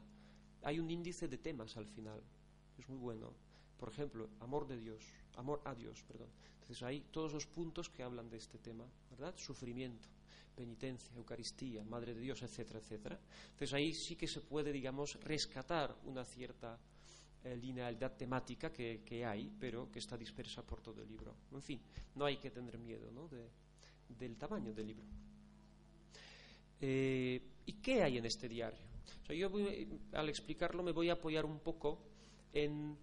[0.64, 2.24] hay un índice de temas al final,
[2.78, 3.34] es muy bueno.
[3.78, 5.04] Por ejemplo, amor de Dios,
[5.36, 6.30] amor a Dios, perdón.
[6.62, 9.36] Entonces hay todos los puntos que hablan de este tema, ¿verdad?
[9.36, 10.08] Sufrimiento,
[10.56, 13.20] penitencia, Eucaristía, Madre de Dios, etcétera, etcétera.
[13.52, 16.80] Entonces ahí sí que se puede, digamos, rescatar una cierta
[17.44, 21.36] eh, linealidad temática que, hay, pero que está dispersa por todo el libro.
[21.52, 21.82] En fin,
[22.16, 23.28] no hay que tener miedo ¿no?
[24.18, 25.06] Del tamaño del libro.
[26.82, 28.90] Eh, ¿Y qué hay en este diario?
[29.30, 29.52] yo
[30.14, 32.00] al explicarlo me voy a apoyar un poco
[32.52, 32.98] en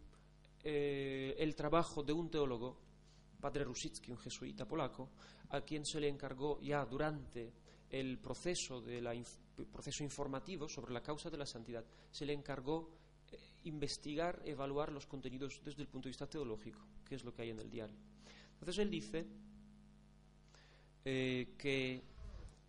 [0.65, 2.77] eh, el trabajo de un teólogo,
[3.41, 5.11] padre Rusicki, un jesuita polaco,
[5.51, 7.53] a quien se le encargó ya durante
[7.91, 9.15] el proceso, de la
[9.71, 12.91] proceso informativo sobre la causa de la santidad, se le encargó
[13.31, 17.43] eh, investigar, evaluar los contenidos desde el punto de vista teológico, que es lo que
[17.43, 17.97] hay en el diario.
[18.55, 19.25] Entonces él dice
[21.09, 22.03] eh, que,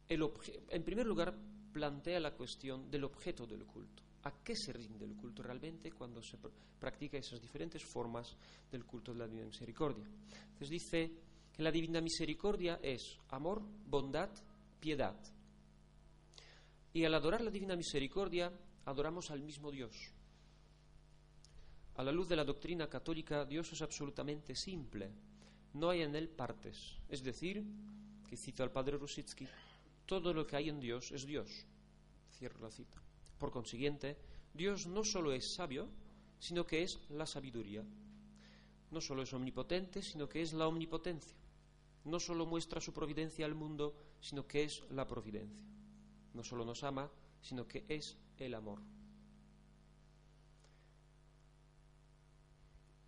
[0.07, 0.31] el
[0.69, 1.35] en primer lugar,
[1.73, 4.03] plantea la cuestión del objeto del culto.
[4.25, 6.37] ¿A qué se rinde el culto realmente cuando se
[6.79, 8.37] practica esas diferentes formas
[8.71, 10.05] del culto de la Divina Misericordia?
[10.05, 11.11] Entonces dice
[11.51, 14.29] que la divina misericordia es amor, bondad,
[14.79, 15.17] piedad.
[16.93, 18.51] Y al adorar la divina misericordia,
[18.85, 19.95] adoramos al mismo Dios.
[21.95, 25.09] A la luz de la doctrina católica, Dios es absolutamente simple.
[25.73, 26.99] No hay en él partes.
[27.09, 27.63] Es decir,
[28.27, 29.47] que cito al padre Rusitsky,
[30.05, 31.65] todo lo que hay en Dios es Dios.
[32.37, 33.01] Cierro la cita.
[33.39, 34.17] Por consiguiente,
[34.53, 35.89] Dios no solo es sabio,
[36.39, 37.83] sino que es la sabiduría.
[38.91, 41.37] No solo es omnipotente, sino que es la omnipotencia
[42.07, 45.67] no solo muestra su providencia al mundo, sino que es la providencia.
[46.33, 47.11] No solo nos ama,
[47.41, 48.79] sino que es el amor.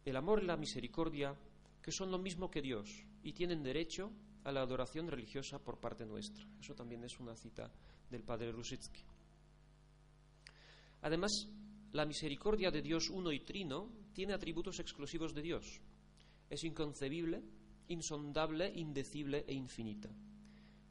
[0.04, 1.36] El amor y la misericordia,
[1.82, 4.12] que son lo mismo que Dios y tienen derecho
[4.50, 6.46] a la adoración religiosa por parte nuestra.
[6.60, 7.72] Eso también es una cita
[8.10, 9.02] del padre Rusitsky.
[11.02, 11.48] Además,
[11.94, 15.82] la misericordia de Dios uno y trino tiene atributos exclusivos de Dios.
[16.50, 17.42] Es inconcebible
[17.90, 20.10] insondable, indecible e infinita.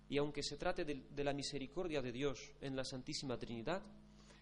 [0.08, 3.82] Y aunque se trate de, la misericordia de Dios en la Santísima Trinidad,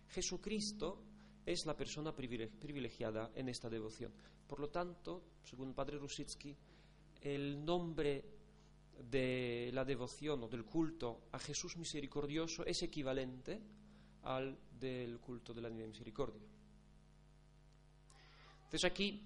[0.08, 1.02] Jesucristo
[1.44, 4.12] es la persona privilegiada en esta devoción.
[4.46, 6.56] Por lo tanto, según el padre Rusitsky,
[7.22, 8.24] el nombre
[9.10, 13.60] de la devoción o del culto a Jesús misericordioso es equivalente
[14.22, 16.42] al del culto de la Divina Misericordia.
[18.64, 19.22] Entonces aquí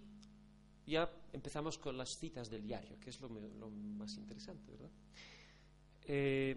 [0.87, 4.91] ya empezamos con las citas del diario, que es lo, más interesante, ¿verdad?
[6.03, 6.57] Eh,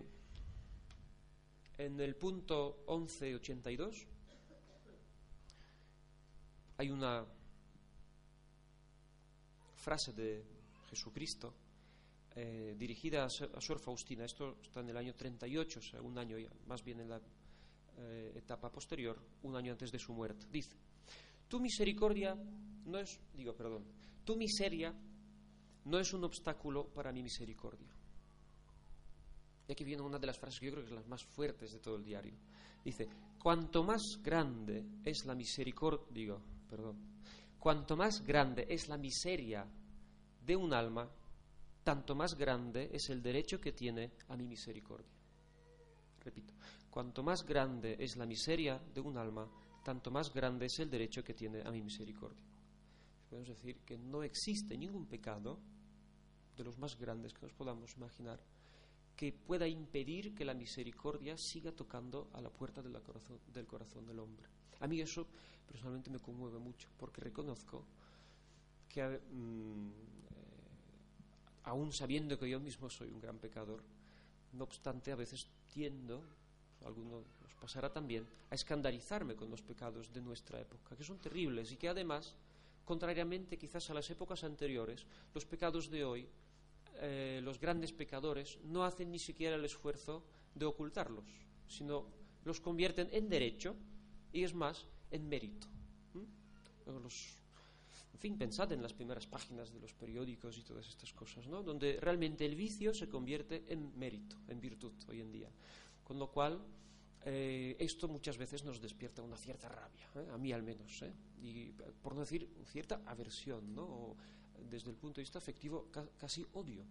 [1.77, 4.07] en el punto 1182
[6.77, 7.25] hay una
[9.75, 10.43] frase de
[10.89, 11.53] Jesucristo
[12.35, 14.25] eh, dirigida a, Sor Faustina.
[14.25, 17.21] Esto está en el año 38, o sea, un año más bien en la
[17.97, 20.47] eh, etapa posterior, un año antes de su muerte.
[20.51, 20.75] Dice,
[21.47, 22.35] tu misericordia
[22.85, 23.85] no es, digo, perdón,
[24.23, 24.93] tu miseria
[25.85, 27.93] no es un obstáculo para mi misericordia.
[29.67, 31.71] Y aquí viene una de las frases que yo creo que es las más fuertes
[31.71, 32.33] de todo el diario.
[32.83, 33.07] Dice,
[33.39, 36.97] cuanto más grande es la misericordia, digo, perdón,
[37.59, 39.65] cuanto más grande es la miseria
[40.45, 41.09] de un alma,
[41.83, 45.11] tanto más grande es el derecho que tiene a mi misericordia.
[46.23, 46.53] Repito,
[46.89, 49.47] cuanto más grande es la miseria de un alma,
[49.83, 52.53] tanto más grande es el derecho que tiene a mi misericordia
[53.33, 55.57] podemos decir que no existe ningún pecado
[56.55, 58.39] de los más grandes que nos podamos imaginar
[59.15, 64.45] que pueda impedir que la misericordia siga tocando a la puerta del corazón, del hombre.
[64.81, 65.25] A mí eso
[65.67, 67.87] personalmente me conmueve mucho, porque reconozco
[68.87, 69.91] que, mm,
[71.63, 73.81] aún sabiendo que yo mismo soy un gran pecador,
[74.53, 76.23] no obstante, a veces tiendo,
[76.85, 81.71] alguno os pasará también, a escandalizarme con los pecados de nuestra época, que son terribles
[81.71, 82.35] y que además,
[82.85, 86.27] contrariamente quizás a las épocas anteriores, los pecados de hoy
[87.01, 91.25] eh, los grandes pecadores no hacen ni siquiera el esfuerzo de ocultarlos,
[91.67, 92.05] sino
[92.45, 93.75] los convierten en derecho
[94.31, 95.67] y es más, en mérito.
[96.85, 97.09] en
[98.23, 101.61] fin, pensad en las primeras páginas de los periódicos y todas estas cosas, ¿no?
[101.61, 105.49] donde realmente el vicio se convierte en mérito, en virtud hoy en día.
[106.05, 106.63] Con lo cual,
[107.25, 110.31] eh, esto muchas veces nos despierta una cierta rabia, ¿eh?
[110.31, 111.03] a mí al menos,
[111.41, 114.15] y por no decir cierta aversión, ¿no?
[114.71, 116.85] desde el punto de vista afectivo, casi odio.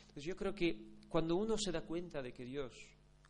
[0.00, 2.74] Entonces yo creo que cuando uno se da cuenta de que Dios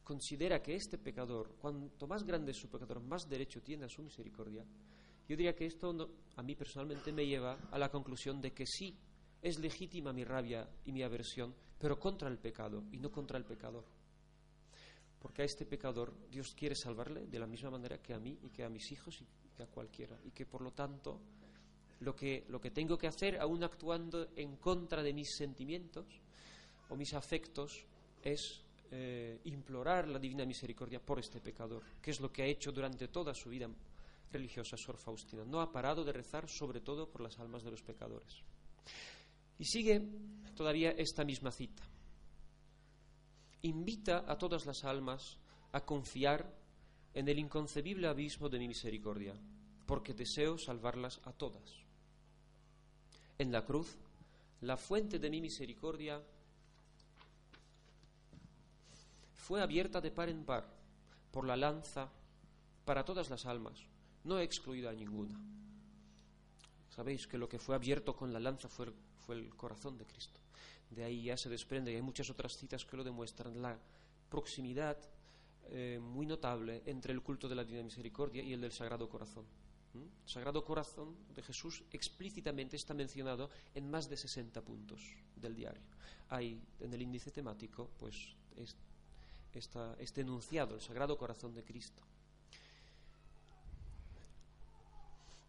[0.03, 4.03] considera que este pecador, cuanto más grande es su pecador, más derecho tiene a su
[4.03, 4.65] misericordia,
[5.29, 5.95] yo diría que esto
[6.37, 8.97] a mí personalmente me lleva a la conclusión de que sí,
[9.43, 13.45] es legítima mi rabia y mi aversión, pero contra el pecado y no contra el
[13.45, 13.85] pecador.
[15.21, 18.49] Porque a este pecador Dios quiere salvarle de la misma manera que a mí y
[18.49, 20.19] que a mis hijos y que a cualquiera.
[20.25, 21.21] Y que por lo tanto
[22.01, 26.07] lo que, lo que tengo que hacer, aún actuando en contra de mis sentimientos
[26.89, 27.85] o mis afectos,
[28.23, 32.73] es eh, implorar la divina misericordia por este pecador, que es lo que ha hecho
[32.73, 33.69] durante toda su vida
[34.33, 35.45] religiosa Sor Faustina.
[35.45, 38.43] No ha parado de rezar sobre todo por las almas de los pecadores.
[39.59, 40.03] Y sigue
[40.55, 41.83] todavía esta misma cita.
[43.63, 45.39] Invita a todas las almas
[45.73, 46.55] a confiar
[47.15, 49.35] en el inconcebible abismo de mi misericordia,
[49.87, 51.89] porque deseo salvarlas a todas
[53.39, 53.97] en la cruz,
[54.63, 56.21] la fuente de mi misericordia
[59.35, 60.67] fue abierta de par en par
[61.31, 62.09] por la lanza
[62.85, 63.79] para todas las almas,
[64.29, 65.41] no he excluido a ninguna.
[66.91, 68.93] Sabéis que lo que fue abierto con la lanza fue,
[69.29, 70.41] el corazón de Cristo.
[70.91, 73.79] De ahí ya se desprende, y hay muchas otras citas que lo demuestran, la
[74.29, 74.99] proximidad
[75.71, 79.45] eh, muy notable entre el culto de la Divina Misericordia y el del Sagrado Corazón.
[79.95, 85.01] El Sagrado Corazón de Jesús explícitamente está mencionado en más de 60 puntos
[85.37, 85.83] del diario.
[86.29, 88.35] Hay en el índice temático, pues,
[89.55, 92.03] está, este enunciado, el Sagrado Corazón de Cristo.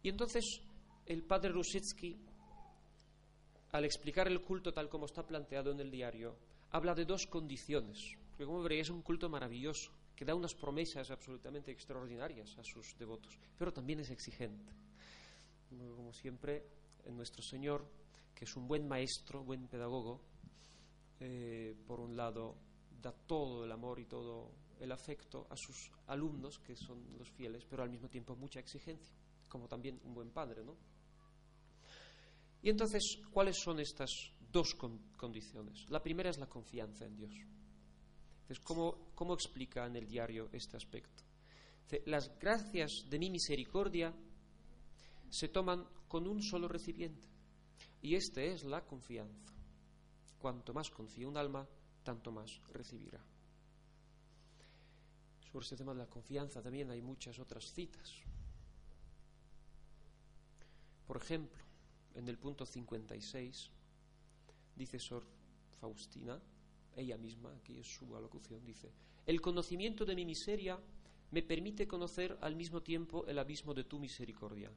[0.02, 0.60] Y entonces
[1.06, 2.16] el padre Rusitsky,
[3.72, 6.36] al explicar el culto tal como está planteado en el diario,
[6.70, 8.16] habla de dos condiciones.
[8.30, 12.96] Porque como veréis es un culto maravilloso que da unas promesas absolutamente extraordinarias a sus
[12.98, 14.72] devotos, pero también es exigente.
[15.96, 16.64] Como siempre,
[17.10, 17.86] nuestro Señor,
[18.34, 20.20] que es un buen maestro, buen pedagogo,
[21.20, 22.56] eh, por un lado,
[23.00, 27.64] da todo el amor y todo el afecto a sus alumnos, que son los fieles,
[27.68, 29.16] pero al mismo tiempo mucha exigencia,
[29.50, 30.74] como también un buen padre, ¿no?
[32.62, 34.10] Y entonces, ¿cuáles son estas
[34.50, 34.74] dos
[35.16, 35.84] condiciones?
[35.90, 37.34] La primera es la confianza en Dios.
[38.64, 41.24] ¿cómo, explica en el diario este aspecto?
[42.06, 44.14] las gracias de mi misericordia
[45.28, 47.28] se toman con un solo recipiente.
[48.00, 49.52] Y esta es la confianza.
[50.38, 51.66] Cuanto más confía un alma,
[52.04, 53.20] tanto más recibirá.
[55.50, 58.22] Sobre este tema de la confianza también hay muchas otras citas.
[61.10, 61.64] Por ejemplo,
[62.14, 63.68] en el punto 56
[64.76, 65.26] dice Sor
[65.80, 66.40] Faustina,
[66.94, 68.92] ella misma, aquí es su alocución, dice,
[69.26, 70.78] el conocimiento de mi miseria
[71.32, 74.70] me permite conocer al mismo tiempo el abismo de tu misericordia.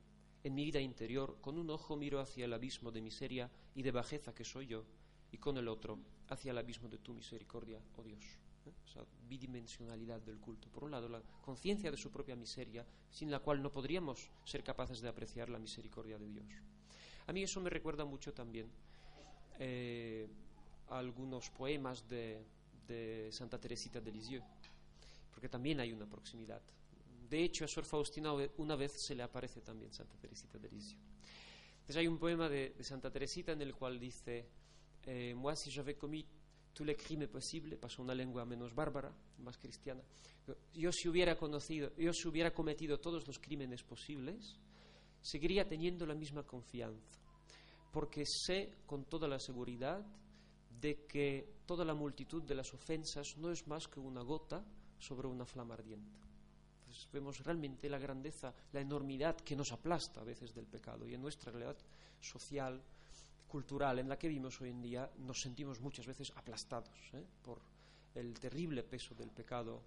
[0.43, 3.91] En mi vida interior, con un ojo miro hacia el abismo de miseria y de
[3.91, 4.86] bajeza que soy yo,
[5.31, 8.43] y con el otro hacia el abismo de tu misericordia, oh Dios.
[8.66, 8.72] ¿Eh?
[8.88, 10.70] Esa bidimensionalidad del culto.
[10.70, 14.64] Por un lado, la conciencia de su propia miseria, sin la cual no podríamos ser
[14.64, 16.45] capaces de apreciar la misericordia de Dios.
[17.28, 18.68] A mí eso me recuerda mucho también
[19.59, 20.28] eh,
[20.89, 22.43] algunos poemas de,
[23.32, 24.43] Santa Teresita de Lisieux,
[25.32, 26.61] porque también hay una proximidad.
[27.28, 31.01] De hecho, a Sor Faustina una vez se le aparece también Santa Teresita de Lisieux.
[31.74, 34.45] Entonces hay un poema de, Santa Teresita en el cual dice,
[35.05, 36.26] eh, moi si j'avais commis
[36.74, 40.01] tous les crimes possibles, pasó una lengua menos bárbara, más cristiana,
[40.74, 44.57] yo si hubiera conocido, yo si hubiera cometido todos los crímenes posibles,
[45.21, 47.19] seguiría teniendo la misma confianza,
[47.91, 50.05] porque sé con toda la seguridad
[50.82, 54.65] de que toda la multitud de las ofensas no es más que una gota
[54.99, 56.19] sobre una flama ardiente.
[56.80, 61.13] Entonces vemos realmente la grandeza, la enormidad que nos aplasta a veces del pecado y
[61.13, 61.78] en nuestra realidad
[62.19, 62.82] social,
[63.54, 67.24] cultural en la que vivimos hoy en día nos sentimos muchas veces aplastados ¿eh?
[67.43, 67.62] por
[68.16, 69.80] el terrible peso del pecado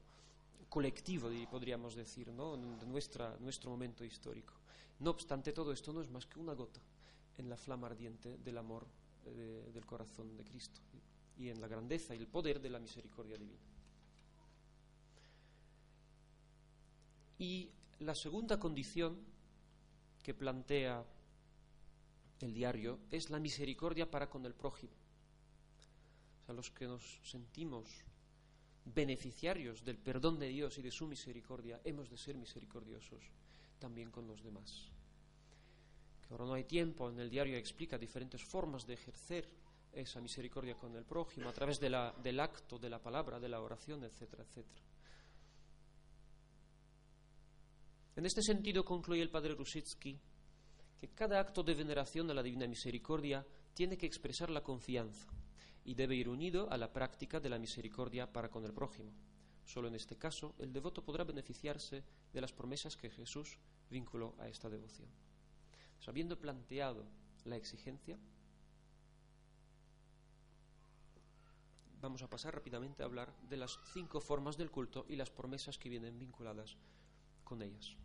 [0.69, 4.55] colectivo, podríamos decir, de nuestra, nuestro momento histórico.
[5.01, 6.81] No obstante, todo esto no es más que una gota
[7.37, 8.87] en la flama ardiente del amor
[9.25, 10.81] eh, del corazón de Cristo
[11.37, 13.67] y en la grandeza y el poder de la misericordia divina.
[17.41, 19.19] Y la segunda condición
[20.23, 21.05] que plantea
[22.41, 24.93] el diario es la misericordia para con el prójimo.
[26.43, 27.89] O sea, los que nos sentimos
[28.85, 33.25] beneficiarios del perdón de Dios y de su misericordia, hemos de ser misericordiosos
[33.79, 34.89] también con los demás.
[36.27, 39.49] Que ahora no hay tiempo, en el diario explica diferentes formas de ejercer
[39.93, 44.05] esa misericordia con el prójimo a través del acto, de la palabra, de la oración,
[44.05, 44.83] etcétera, etcétera.
[48.15, 50.19] En este sentido concluye el padre Rusitsky
[50.99, 55.29] que cada acto de veneración a la Divina Misericordia tiene que expresar la confianza
[55.85, 59.13] y debe ir unido a la práctica de la misericordia para con el prójimo.
[59.65, 63.59] Solo en este caso el devoto podrá beneficiarse de las promesas que Jesús
[63.91, 65.09] vinculó a esta devoción.
[66.07, 67.05] Habiendo planteado
[67.45, 68.17] la exigencia,
[72.01, 75.79] vamos a pasar rápidamente a hablar de las cinco formas del culto y las promesas
[75.79, 76.77] que vienen vinculadas
[77.43, 77.97] con ellas.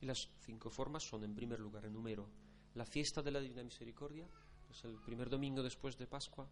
[0.00, 2.26] Y las cinco formas son, en primer lugar, en número,
[2.74, 4.26] la fiesta de la Divina Misericordia,
[4.70, 6.48] es el primer domingo después de Pascua,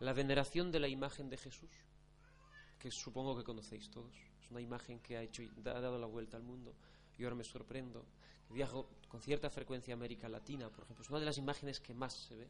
[0.00, 1.70] la veneración de la imagen de Jesús,
[2.78, 6.36] que supongo que conocéis todos, es una imagen que ha, hecho, ha dado la vuelta
[6.36, 6.74] al mundo.
[7.18, 8.04] Yo ahora me sorprendo,
[8.50, 11.94] viajo con cierta frecuencia a América Latina, por ejemplo, es una de las imágenes que
[11.94, 12.48] más se ve.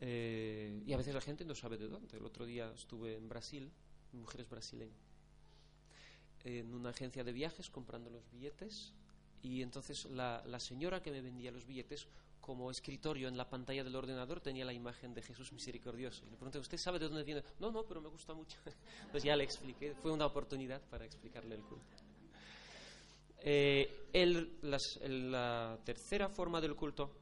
[0.00, 2.16] Eh, y a veces la gente no sabe de dónde.
[2.16, 3.70] El otro día estuve en Brasil,
[4.12, 5.11] mujeres brasileñas
[6.44, 8.92] en una agencia de viajes comprando los billetes
[9.42, 12.06] y entonces la, la, señora que me vendía los billetes
[12.42, 16.26] como escritorio en la pantalla del ordenador tenía la imagen de Jesús misericordioso.
[16.26, 17.42] Y le pregunté, ¿usted sabe de dónde viene?
[17.60, 18.58] No, no, pero me gusta mucho.
[19.00, 21.86] Entonces ya le expliqué, fue una oportunidad para explicarle el culto.
[23.44, 27.12] Eh, el, la tercera forma del culto,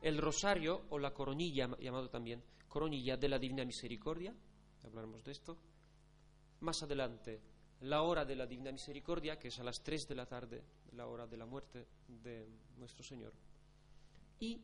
[0.00, 4.32] el rosario o la coronilla, llamado también coronilla de la Divina Misericordia,
[4.84, 5.56] hablaremos de esto.
[6.60, 7.40] Más adelante,
[7.80, 11.06] la hora de la Divina Misericordia, que es a las 3 de la tarde, la
[11.06, 13.32] hora de la muerte de nuestro Señor.
[14.40, 14.60] Y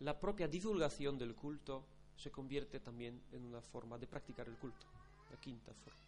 [0.00, 4.86] la propia divulgación del culto se convierte también en una forma de practicar el culto,
[5.30, 5.98] la quinta forma.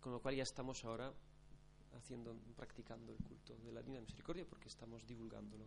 [0.00, 1.12] Con lo cual ya estamos ahora
[1.96, 5.64] haciendo, practicando el culto de la Divina Misericordia porque estamos divulgándolo.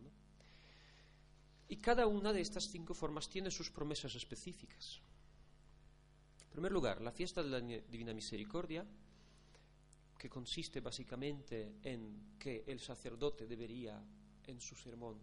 [1.68, 5.00] Y cada una de estas cinco formas tiene sus promesas específicas.
[6.42, 8.86] En primer lugar, la fiesta de la Divina Misericordia,
[10.22, 14.00] que consiste básicamente en que el sacerdote debería
[14.46, 15.18] en su sermón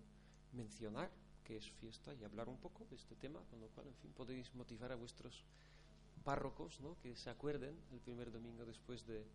[0.52, 1.10] mencionar
[1.42, 4.12] que es fiesta y hablar un poco de este tema, con lo cual, en fin,
[4.12, 5.46] podéis motivar a vuestros
[6.26, 6.98] párrocos ¿no?
[7.00, 9.26] que se acuerden el primer domingo después de,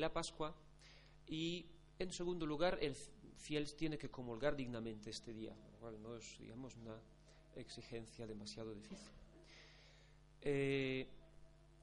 [0.00, 0.52] la Pascua.
[1.28, 1.64] Y,
[2.00, 2.96] en segundo lugar, el
[3.36, 6.98] fiel tiene que comulgar dignamente este día, lo cual no es, digamos, una
[7.54, 9.12] exigencia demasiado difícil.
[10.40, 11.06] Eh,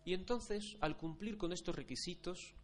[0.03, 2.55] y entonces, al cumplir con estos requisitos,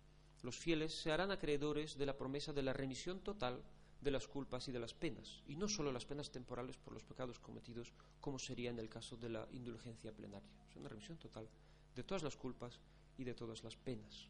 [0.46, 3.62] los fieles se harán acreedores de la promesa de la remisión total
[4.00, 7.04] de las culpas y de las penas, y no solo las penas temporales por los
[7.04, 7.92] pecados cometidos,
[8.22, 10.48] como sería en el caso de la indulgencia plenaria.
[10.70, 11.50] Es una remisión total
[11.96, 12.80] de todas las culpas
[13.18, 14.28] y de todas las penas.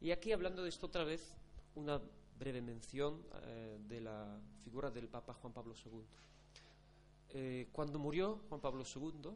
[0.00, 1.34] Y aquí, hablando de esto otra vez,
[1.74, 2.00] una
[2.38, 6.02] breve mención eh, de la figura del Papa Juan Pablo II.
[7.30, 9.30] Eh, cuando murió Juan Pablo II,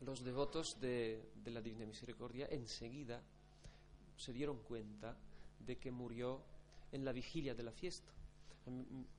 [0.00, 3.22] los devotos de, la Divina Misericordia enseguida
[4.16, 5.16] se dieron cuenta
[5.58, 6.42] de que murió
[6.92, 8.12] en la vigilia de la fiesta.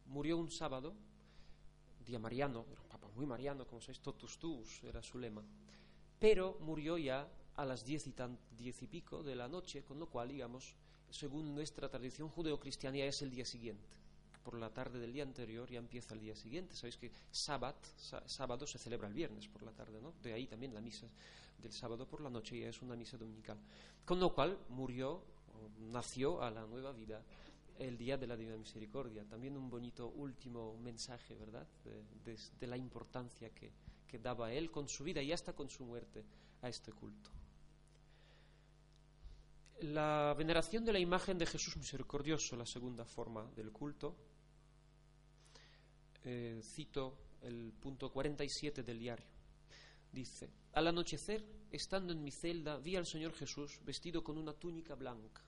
[0.07, 0.93] Murió un sábado,
[2.05, 5.43] día mariano, era un papa muy mariano, como sabéis, totus tus era su lema,
[6.19, 8.13] pero murió ya a las diez y,
[8.57, 10.75] diez y pico de la noche, con lo cual, digamos,
[11.09, 13.94] según nuestra tradición judeocristiana, es el día siguiente
[14.45, 16.75] por la tarde del día anterior ya empieza el día siguiente.
[16.75, 17.77] Sabéis que sábado,
[18.27, 20.13] sábado se celebra el viernes por la tarde, ¿no?
[20.21, 21.07] De ahí también la misa
[21.57, 23.57] del sábado por la noche ya es una misa dominical.
[24.05, 25.23] Con lo cual murió,
[25.79, 27.23] nació a la nueva vida
[27.79, 29.25] el día de la Divina Misericordia.
[29.25, 31.67] También un bonito último mensaje, ¿verdad?
[32.23, 33.71] De, la importancia que,
[34.07, 36.23] que daba él con su vida y hasta con su muerte
[36.61, 37.31] a este culto.
[39.81, 44.15] La veneración de la imagen de Jesús misericordioso, la segunda forma del culto,
[46.25, 49.27] eh, cito el punto 47 del diario.
[50.11, 54.95] Dice, al anochecer, estando en mi celda, vi al Señor Jesús vestido con una túnica
[54.95, 55.43] blanca.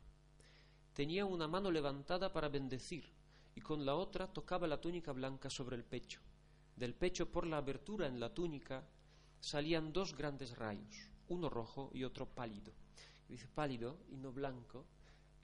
[0.94, 3.06] Tenía una mano levantada para bendecir
[3.56, 6.22] y con la otra tocaba la túnica blanca sobre el pecho.
[6.76, 8.84] Del pecho por la abertura en la túnica
[9.40, 12.74] salían dos grandes rayos, uno rojo y otro pálido.
[13.28, 14.86] dice pálido y no blanco,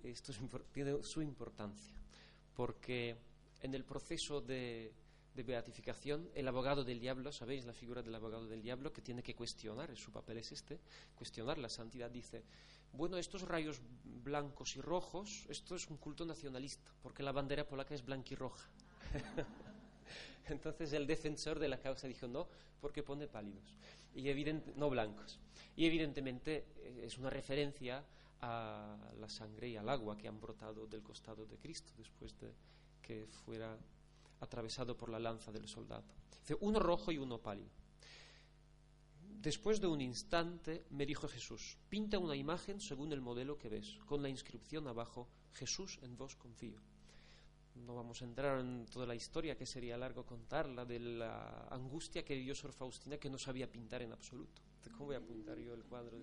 [0.03, 0.34] esto
[0.71, 1.95] tiene su importancia,
[2.55, 3.15] porque
[3.61, 4.93] en el proceso de,
[5.34, 9.23] de, beatificación, el abogado del diablo, ¿sabéis la figura del abogado del diablo que tiene
[9.23, 10.79] que cuestionar, su papel es este,
[11.15, 12.43] cuestionar la santidad, dice,
[12.93, 17.95] bueno, estos rayos blancos y rojos, esto es un culto nacionalista, porque la bandera polaca
[17.95, 18.69] es blanca y roja.
[20.49, 22.47] Entonces el defensor de la causa dijo no,
[22.81, 23.75] porque pone pálidos,
[24.13, 24.23] y
[24.75, 25.39] no blancos.
[25.75, 28.03] Y evidentemente eh, es una referencia
[28.41, 32.53] a la sangre y al agua que han brotado del costado de Cristo después de
[33.01, 33.77] que fuera
[34.43, 36.03] atravesado por la lanza del soldado.
[36.41, 37.71] Dice, uno rojo y uno pálido.
[39.43, 43.99] Después de un instante me dijo Jesús, pinta una imagen según el modelo que ves,
[44.05, 46.79] con la inscripción abajo, Jesús en vos confío.
[47.75, 52.23] No vamos a entrar en toda la historia, que sería largo contarla, de la angustia
[52.23, 54.61] que vivió Sor Faustina, que no sabía pintar en absoluto.
[54.91, 56.19] ¿Cómo voy a pintar yo el cuadro?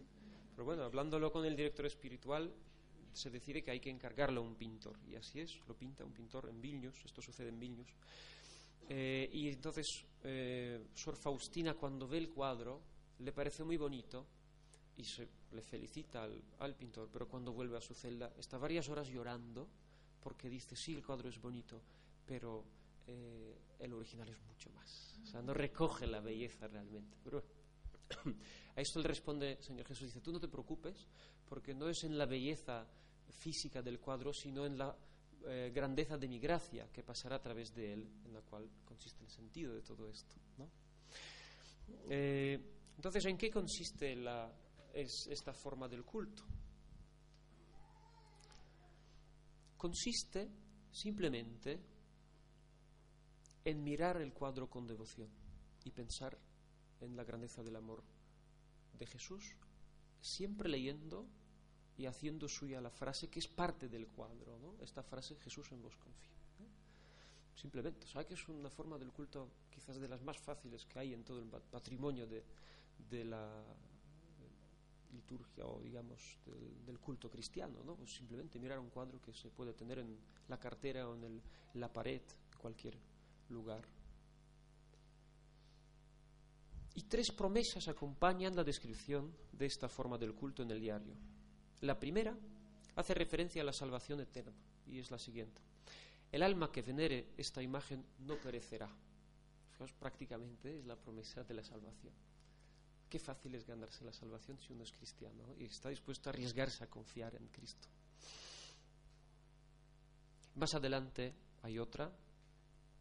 [0.55, 2.55] Pero bueno, hablándolo con el director espiritual,
[3.13, 4.99] se decide que hay que encargarlo a un pintor.
[5.09, 7.89] Y así es, lo pinta un pintor en Vilnius, esto sucede en Vilnius.
[8.89, 12.81] Eh, y entonces, eh, Sor Faustina, cuando ve el cuadro,
[13.19, 14.27] le parece muy bonito
[14.97, 19.09] y se, le felicita al, pintor, pero cuando vuelve a su celda, está varias horas
[19.09, 19.69] llorando
[20.21, 21.81] porque dice, sí, el cuadro es bonito,
[22.27, 22.65] pero
[23.07, 25.19] eh, el original es mucho más.
[25.23, 27.17] O sea, no recoge la belleza realmente.
[27.23, 27.43] Pero
[28.77, 31.07] a esto le responde Señor Jesús, dice, tú no te preocupes,
[31.49, 32.87] porque no es en la belleza
[33.29, 34.97] física del cuadro, sino en la
[35.47, 39.25] eh, grandeza de mi gracia que pasará a través de él, en la cual consiste
[39.25, 40.37] el sentido de todo esto.
[42.09, 42.59] Eh,
[42.97, 44.17] entonces, ¿en qué consiste
[44.95, 46.45] esta forma del culto?
[49.81, 50.47] consiste
[50.93, 51.81] simplemente
[53.65, 55.31] en mirar el cuadro con devoción
[55.85, 56.37] y pensar
[57.01, 58.03] en la grandeza del amor
[58.99, 59.57] de Jesús,
[60.21, 61.27] siempre leyendo
[61.97, 65.97] y haciendo suya la frase que es parte del cuadro, esta frase Jesús en vos
[65.97, 66.31] confío.
[67.55, 71.13] Simplemente, ¿sabes que es una forma del culto quizás de las más fáciles que hay
[71.13, 73.63] en todo el patrimonio de, la
[75.13, 76.39] liturgia o digamos
[76.87, 77.97] del, culto cristiano, ¿no?
[77.97, 80.17] Pues simplemente mirar un cuadro que se puede tener en
[80.49, 81.43] la cartera o en,
[81.75, 82.23] la pared,
[82.53, 82.97] en cualquier
[83.51, 83.85] lugar.
[86.95, 91.15] Y tres promesas acompañan la descripción de esta forma del culto en el diario.
[91.81, 92.37] La primera
[92.97, 94.53] hace referencia a la salvación eterna
[94.87, 95.61] y es la siguiente.
[96.33, 98.89] El alma que venere esta imagen no perecerá.
[99.73, 102.13] Fijaos, prácticamente es la promesa de la salvación.
[103.09, 106.85] Qué fácil es ganarse la salvación si uno es cristiano y está dispuesto a arriesgarse
[106.85, 107.89] a confiar en Cristo.
[110.55, 112.13] Más adelante hay otra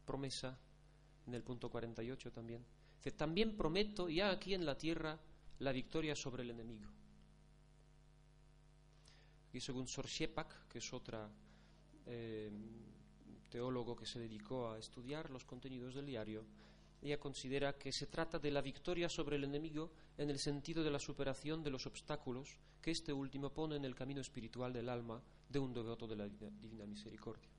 [0.06, 0.58] promesa
[1.28, 2.66] en el punto 48 también.
[3.16, 5.20] También prometo ya aquí en la tierra
[5.60, 6.89] la victoria sobre el enemigo.
[9.52, 11.30] Y según Sor Shepak, que es otra
[12.06, 12.52] eh,
[13.50, 16.45] teólogo que se dedicó a estudiar los contenidos del diario,
[17.02, 20.91] ella considera que se trata de la victoria sobre el enemigo en el sentido de
[20.91, 25.22] la superación de los obstáculos que este último pone en el camino espiritual del alma
[25.47, 27.50] de un devoto de la divina misericordia.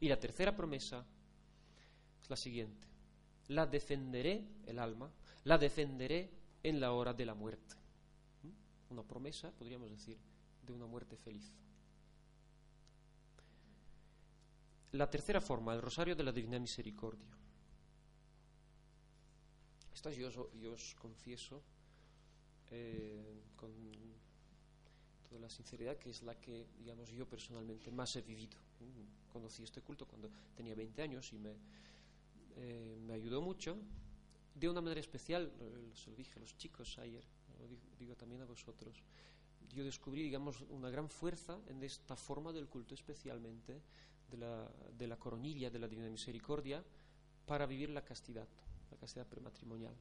[0.00, 1.04] Y la tercera promesa
[2.22, 2.95] es la siguiente.
[3.48, 5.10] La defenderé, el alma,
[5.44, 6.30] la defenderé
[6.62, 7.76] en la hora de la muerte.
[8.42, 8.92] ¿Mm?
[8.92, 10.18] Una promesa, podríamos decir,
[10.66, 11.52] de una muerte feliz.
[14.92, 17.26] La tercera forma, el rosario de la divina misericordia.
[19.94, 20.28] Esta yo,
[20.72, 21.62] os confieso
[22.70, 23.70] eh, con
[25.28, 28.58] toda la sinceridad que es la que, digamos, yo personalmente más he vivido.
[29.32, 31.54] Conocí este culto cuando tenía 20 años y me,
[32.56, 33.76] eh, me ayudó mucho.
[34.54, 35.52] De una manera especial,
[35.94, 37.22] se lo dije a los chicos ayer,
[37.60, 39.02] lo digo, también a vosotros,
[39.74, 43.82] yo descubrí, digamos, una gran fuerza en esta forma del culto, especialmente
[44.30, 46.82] de la, de la coronilla de la Divina Misericordia,
[47.44, 48.48] para vivir la castidad
[48.90, 49.94] la castidad prematrimonial.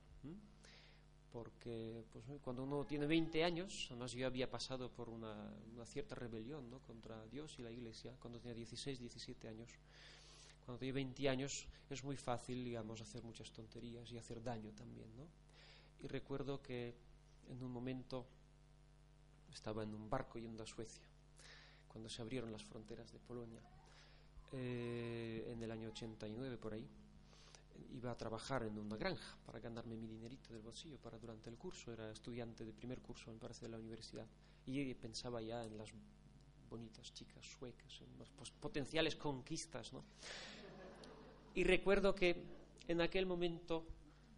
[1.32, 5.54] Porque pues, cuando uno tiene 20 años, además yo había pasado por una,
[5.86, 6.80] cierta rebelión ¿no?
[6.80, 9.70] contra Dios y la Iglesia, cuando tenía 16, 17 años.
[10.66, 15.08] Cuando tiene 20 años es muy fácil, digamos, hacer muchas tonterías y hacer daño también.
[15.16, 15.28] ¿no?
[16.04, 16.96] Y recuerdo que
[17.50, 18.26] en un momento
[19.54, 21.06] estaba en un barco yendo a Suecia,
[21.88, 23.62] cuando se abrieron las fronteras de Polonia,
[24.52, 26.88] eh, en el año 89 por ahí
[27.94, 31.58] iba a trabajar en una granja para ganarme mi dinerito del bolsillo para durante el
[31.58, 31.92] curso.
[31.92, 34.26] Era estudiante de primer curso, me parece, de la universidad.
[34.66, 35.90] Y pensaba ya en las
[36.70, 39.94] bonitas chicas suecas, en las potenciales conquistas.
[39.94, 40.04] ¿no?
[41.56, 42.36] Y recuerdo que
[42.88, 43.88] en aquel momento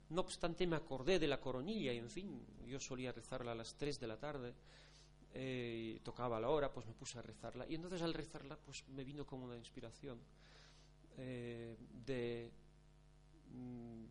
[0.09, 3.76] No obstante, me acordé de la coronilla y, en fin, yo solía rezarla a las
[3.76, 4.53] 3 de la tarde.
[5.34, 7.65] Eh, tocaba la hora, pues me puse a rezarla.
[7.68, 10.18] Y entonces al rezarla, pues me vino como una inspiración
[11.18, 12.51] eh, de,
[13.51, 14.05] mm,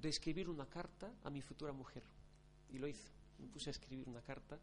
[0.00, 2.02] de escribir una carta a mi futura mujer.
[2.70, 3.12] Y lo hice.
[3.38, 4.58] Me puse a escribir una carta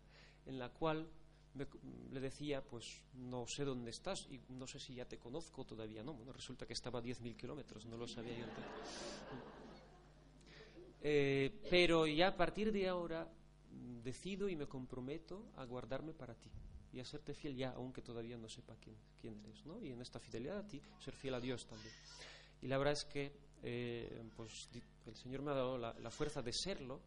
[0.45, 1.07] en la cual
[1.55, 6.03] le decía, pues no sé dónde estás y no sé si ya te conozco todavía,
[6.03, 6.13] no.
[6.13, 8.65] Bueno, resulta que estaba a 10.000 kilómetros, no lo sabía yo antes.
[11.01, 13.27] Eh, pero ya a partir de ahora
[13.71, 16.49] mm, decido y me comprometo a guardarme para ti
[16.93, 19.81] y a serte fiel ya, aunque todavía no sepa quién, quién eres, ¿no?
[19.81, 21.93] Y en esta fidelidad a ti, ser fiel a Dios también.
[22.61, 23.33] Y la verdad es que
[23.63, 24.69] eh, pues,
[25.05, 27.01] el Señor me ha dado la, la fuerza de serlo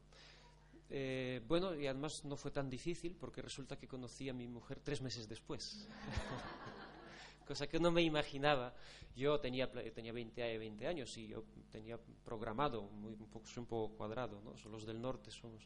[0.88, 4.80] eh, bueno, y además no fue tan difícil porque resulta que conocí a mi mujer
[4.82, 5.86] tres meses después.
[7.46, 8.74] Cosa que no me imaginaba.
[9.16, 13.94] Yo tenía, tenía 20, 20 años y yo tenía programado, un, poco, soy un poco
[13.96, 14.54] cuadrado, ¿no?
[14.70, 15.62] los del norte somos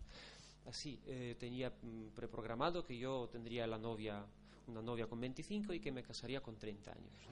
[0.66, 1.00] así.
[1.06, 4.24] Eh, tenía mm, preprogramado que yo tendría la novia,
[4.68, 7.28] una novia con 25 y que me casaría con 30 años.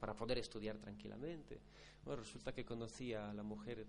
[0.00, 1.60] Para poder estudiar tranquilamente.
[2.04, 3.86] Bueno, resulta que conocí a la mujer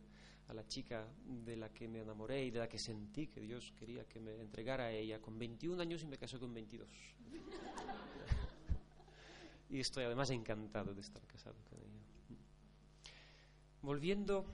[0.48, 3.74] a la chica de la que me enamoré y de la que sentí que Dios
[3.78, 6.88] quería que me entregara a ella con 21 años y me casó con 22.
[9.70, 11.90] y estoy además encantado de estar casado con ella.
[13.82, 14.46] Volviendo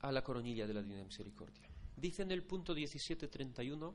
[0.00, 1.68] a la coronilla de la Divina Misericordia.
[1.96, 3.94] Dice en el punto 1731,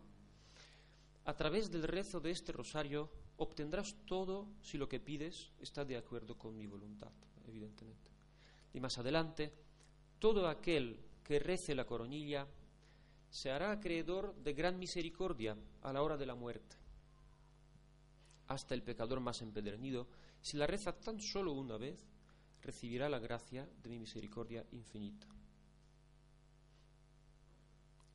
[1.25, 5.97] a través del rezo de este rosario obtendrás todo si lo que pides está de
[5.97, 7.11] acuerdo con mi voluntad,
[7.45, 8.11] evidentemente.
[8.73, 9.51] Y más adelante,
[10.19, 12.47] todo aquel que rece la coronilla
[13.29, 16.75] se hará acreedor de gran misericordia a la hora de la muerte.
[18.47, 20.07] Hasta el pecador más empedernido,
[20.41, 22.07] si la reza tan solo una vez,
[22.61, 25.27] recibirá la gracia de mi misericordia infinita.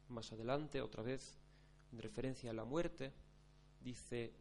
[0.09, 1.38] Más adelante, otra vez,
[1.92, 3.12] en referencia a la muerte,
[3.80, 4.32] dice,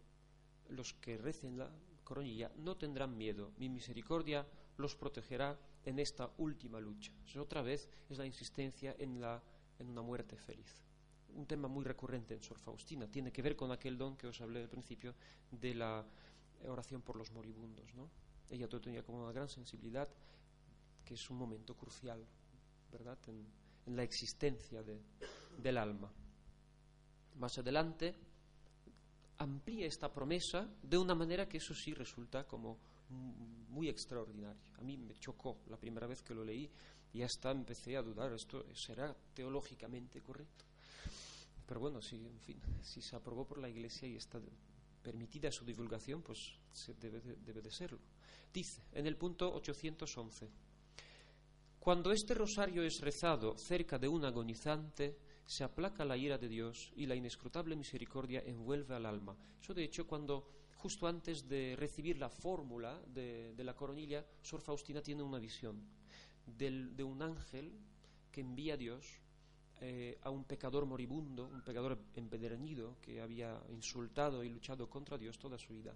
[0.70, 1.70] los que recen la
[2.04, 4.48] coronilla no tendrán miedo, mi misericordia
[4.78, 7.12] los protegerá en esta última lucha.
[7.40, 9.42] otra vez es la insistencia en, la,
[9.80, 10.84] en una muerte feliz.
[11.36, 13.08] Un tema muy recurrente en Sor Faustina.
[13.08, 15.16] Tiene que ver con aquel don que os hablé al principio
[15.50, 16.06] de la
[16.68, 17.90] oración por los moribundos.
[18.50, 20.10] Ella todo tenía como una gran sensibilidad,
[21.06, 22.24] que es un momento crucial,
[22.92, 23.48] ¿verdad?, en,
[23.86, 25.02] en la existencia de,
[25.58, 26.12] del alma.
[27.38, 28.14] Más adelante
[29.38, 32.78] amplía esta promesa de una manera que eso sí resulta como
[33.12, 34.62] muy extraordinario.
[34.78, 36.70] A mí me chocó la primera vez que lo leí
[37.14, 40.66] y hasta empecé a dudar, ¿esto será teológicamente correcto?
[41.66, 44.40] Pero bueno, si, en fin, si se aprobó por la Iglesia y está
[45.02, 48.00] permitida su divulgación, pues se debe, de, debe de serlo.
[48.54, 50.50] Dice, en el punto 811,
[51.80, 56.92] cuando este rosario es rezado cerca de un agonizante, se aplaca la ira de Dios
[56.96, 59.36] y la inescrutable misericordia envuelve al alma.
[59.60, 60.48] Eso, de hecho, cuando
[60.82, 65.80] justo antes de recibir la fórmula de, la coronilla, Sor Faustina tiene una visión
[66.46, 67.72] de un ángel
[68.32, 69.22] que envía a Dios
[69.80, 75.38] eh, a un pecador moribundo, un pecador empedernido que había insultado y luchado contra Dios
[75.38, 75.96] toda su vida.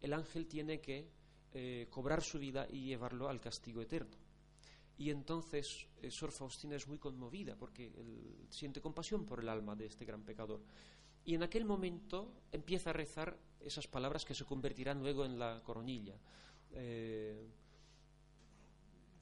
[0.00, 1.08] El ángel tiene que
[1.52, 4.16] eh, cobrar su vida y llevarlo al castigo eterno.
[4.98, 7.90] Y entonces eh, Sor Faustina es muy conmovida porque
[8.50, 10.60] siente compasión por el alma de este gran pecador.
[11.24, 15.62] Y en aquel momento empieza a rezar esas palabras que se convertirán luego en la
[15.62, 16.16] coronilla.
[16.72, 17.48] Eh,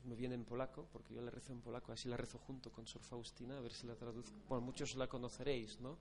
[0.05, 2.87] me viene en polaco, porque yo la rezo en polaco, así la rezo junto con
[2.87, 4.37] Sor Faustina, a ver si la traduzco.
[4.49, 5.99] Bueno, muchos la conoceréis, ¿no?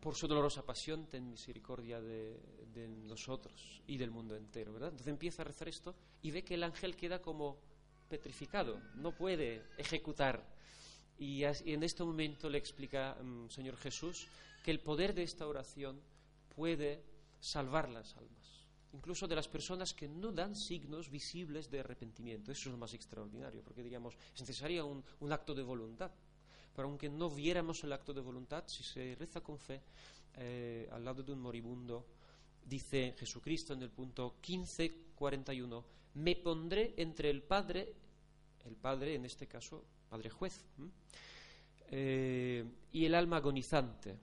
[0.00, 2.40] Por su dolorosa pasión, ten misericordia de,
[2.72, 4.90] de nosotros y del mundo entero, ¿verdad?
[4.90, 7.58] Entonces empieza a rezar esto y ve que el ángel queda como
[8.08, 10.44] petrificado, no puede ejecutar.
[11.18, 14.28] Y, en este momento le explica mm, Señor Jesús
[14.62, 16.00] que el poder de esta oración
[16.54, 17.02] puede
[17.40, 22.50] salvar las almas, incluso de las personas que no dan signos visibles de arrepentimiento.
[22.50, 26.10] Eso es lo más extraordinario, porque digamos, es necesario un, acto de voluntad.
[26.74, 29.80] Pero aunque no viéramos el acto de voluntad, si se reza con fe
[30.36, 32.06] eh, al lado de un moribundo,
[32.64, 35.84] dice Jesucristo en el punto 1541,
[36.14, 37.94] me pondré entre el Padre,
[38.64, 40.64] el Padre en este caso, Padre juez,
[41.90, 44.16] eh, y el alma agonizante.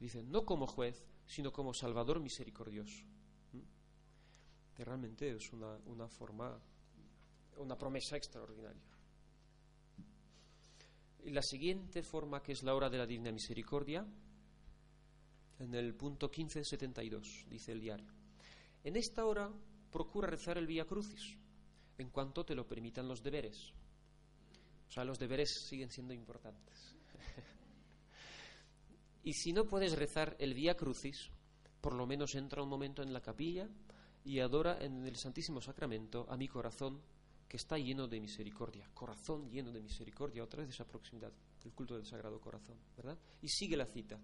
[0.00, 3.04] Dice, no como juez, sino como Salvador misericordioso.
[4.74, 6.58] Que realmente es una, una forma,
[7.58, 8.82] una promesa extraordinaria.
[11.22, 14.06] Y la siguiente forma, que es la hora de la Divina Misericordia,
[15.58, 18.10] en el punto 1572, dice el diario.
[18.82, 19.52] En esta hora
[19.90, 21.36] procura rezar el Vía Crucis,
[21.98, 23.74] en cuanto te lo permitan los deberes.
[24.88, 26.96] O sea, los deberes siguen siendo importantes.
[29.22, 31.30] Y si no puedes rezar el Vía Crucis,
[31.80, 33.68] por lo menos entra un momento en la capilla
[34.24, 37.00] y adora en el Santísimo Sacramento a mi corazón
[37.48, 41.96] que está lleno de misericordia, corazón lleno de misericordia, otra vez esa proximidad del culto
[41.96, 43.18] del Sagrado Corazón, ¿verdad?
[43.42, 44.20] Y sigue la cita.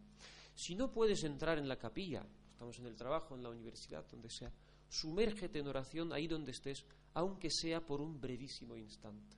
[0.55, 4.31] Si no puedes entrar en la capilla, estamos en el trabajo, en la universidad, donde
[4.31, 4.53] sea,
[4.89, 6.85] sumérgete en oración ahí donde estés,
[7.15, 9.37] aunque sea por un brevísimo instante.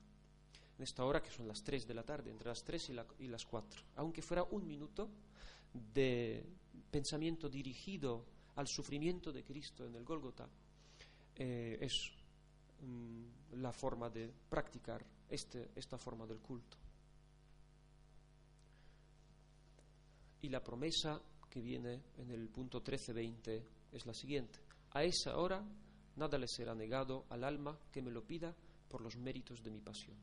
[0.77, 3.47] En esta hora, que son las 3 de la tarde, entre las 3 y, las
[3.47, 5.09] 4, aunque fuera un minuto
[5.93, 6.45] de
[6.91, 8.25] pensamiento dirigido
[8.57, 10.49] al sufrimiento de Cristo en el Gólgota,
[11.37, 12.11] eh, es
[12.81, 16.77] mm, la forma de practicar este, esta forma del culto.
[20.41, 21.21] Y la promesa
[21.51, 23.63] que viene en el punto 13-20
[23.93, 24.61] es la siguiente.
[24.93, 25.65] A esa hora
[26.17, 28.55] nada le será negado al alma que me lo pida
[28.89, 30.17] por los méritos de mi pasión.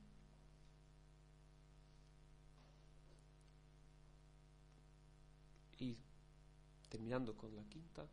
[6.96, 8.08] Terminando con la quinta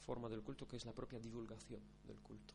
[0.00, 2.54] forma del culto, que es la propia divulgación del culto.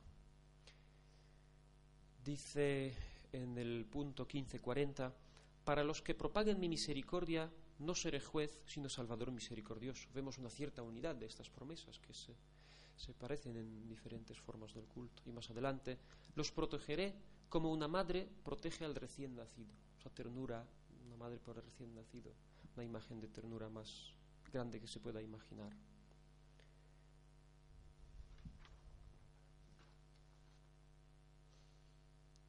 [2.23, 2.95] Dice
[3.31, 5.13] en el punto 1540,
[5.63, 10.09] para los que propaguen mi misericordia, no seré juez, sino salvador misericordioso.
[10.15, 15.21] Vemos una cierta unidad de estas promesas que se, parecen en diferentes formas del culto.
[15.27, 15.99] Y más adelante,
[16.33, 17.13] los protegeré
[17.49, 19.75] como una madre protege al recién nacido.
[20.05, 20.65] O ternura,
[21.05, 22.31] una madre por el recién nacido,
[22.75, 24.14] una imagen de ternura más
[24.55, 25.69] grande que se pueda imaginar.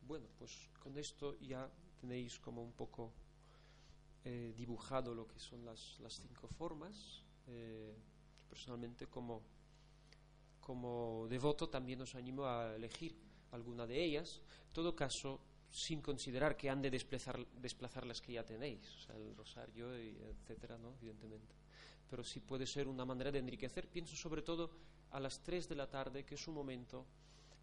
[0.02, 1.68] Bueno, pues con esto ya
[2.00, 3.12] tenéis como un poco
[4.24, 7.24] eh, dibujado lo que son las, cinco formas.
[7.48, 7.92] Eh,
[8.48, 9.42] personalmente, como,
[10.60, 13.16] como devoto, también os animo a elegir
[13.50, 14.40] alguna de ellas.
[14.68, 15.40] En todo caso,
[15.72, 19.92] sin considerar que han de desplazar, desplazar las que ya tenéis, o sea, el rosario,
[19.92, 20.94] etcétera, ¿no?
[21.00, 21.65] evidentemente.
[22.08, 23.88] Pero sí puede ser una manera de enriquecer.
[23.88, 24.70] Pienso sobre todo
[25.10, 27.04] a las 3 de la tarde, que es un momento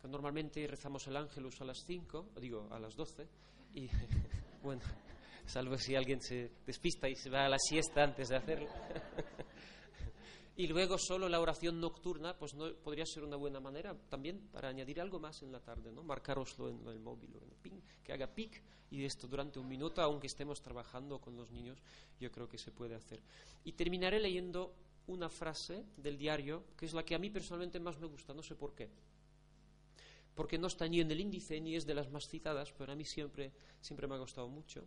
[0.02, 3.28] que normalmente rezamos el ángelus a las 5, digo, a las 12,
[3.76, 3.90] y
[4.64, 4.82] bueno
[5.46, 8.68] salvo si alguien se despista y se va a la siesta antes de hacerlo.
[10.56, 14.70] y luego solo la oración nocturna, pues no podría ser una buena manera también para
[14.70, 16.04] añadir algo más en la tarde, ¿no?
[16.04, 20.02] Marcaroslo en el móvil, en el ping, que haga pic y esto durante un minuto,
[20.02, 21.80] aunque estemos trabajando con los niños,
[22.20, 23.20] yo creo que se puede hacer.
[23.64, 24.76] Y terminaré leyendo
[25.08, 28.44] una frase del diario, que es la que a mí personalmente más me gusta, no
[28.44, 28.90] sé por qué
[30.36, 32.96] porque no está ni en el índice ni es de las más citadas, pero a
[32.96, 34.84] mí siempre, siempre me ha gustado mucho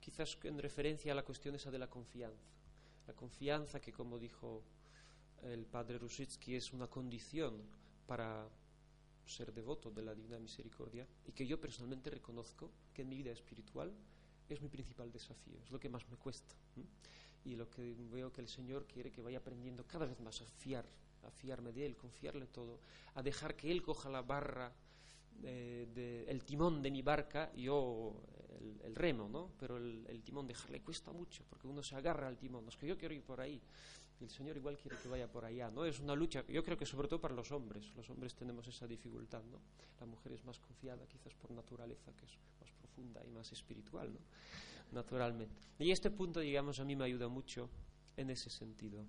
[0.00, 2.50] quizás en referencia a la cuestión esa de la confianza.
[3.06, 4.62] La confianza que, como dijo
[5.44, 7.62] el padre Rusitsky, es una condición
[8.06, 8.48] para
[9.26, 13.30] ser devoto de la Divina Misericordia y que yo personalmente reconozco que en mi vida
[13.30, 13.92] espiritual
[14.48, 16.54] es mi principal desafío, es lo que más me cuesta.
[17.44, 20.44] Y lo que veo que el Señor quiere que vaya aprendiendo cada vez más a
[20.44, 20.86] fiar,
[21.22, 22.80] a fiarme de Él, confiarle todo,
[23.14, 24.72] a dejar que Él coja la barra,
[25.42, 28.22] eh, el timón de mi barca, yo
[28.84, 29.52] el, remo, ¿no?
[29.58, 32.66] Pero el, timón dejarle cuesta mucho, porque uno se agarra al timón.
[32.68, 33.60] Es que yo quiero ir por ahí,
[34.20, 35.84] el Señor igual quiere que vaya por allá, ¿no?
[35.84, 37.92] Es una lucha, yo creo que sobre todo para los hombres.
[37.94, 39.60] Los hombres tenemos esa dificultad, ¿no?
[40.00, 44.12] La mujer es más confiada, quizás por naturaleza, que es más profunda y más espiritual,
[44.12, 44.18] ¿no?
[44.92, 45.54] Naturalmente.
[45.78, 47.68] Y este punto, digamos, a mí me ayuda mucho
[48.16, 49.04] en ese sentido.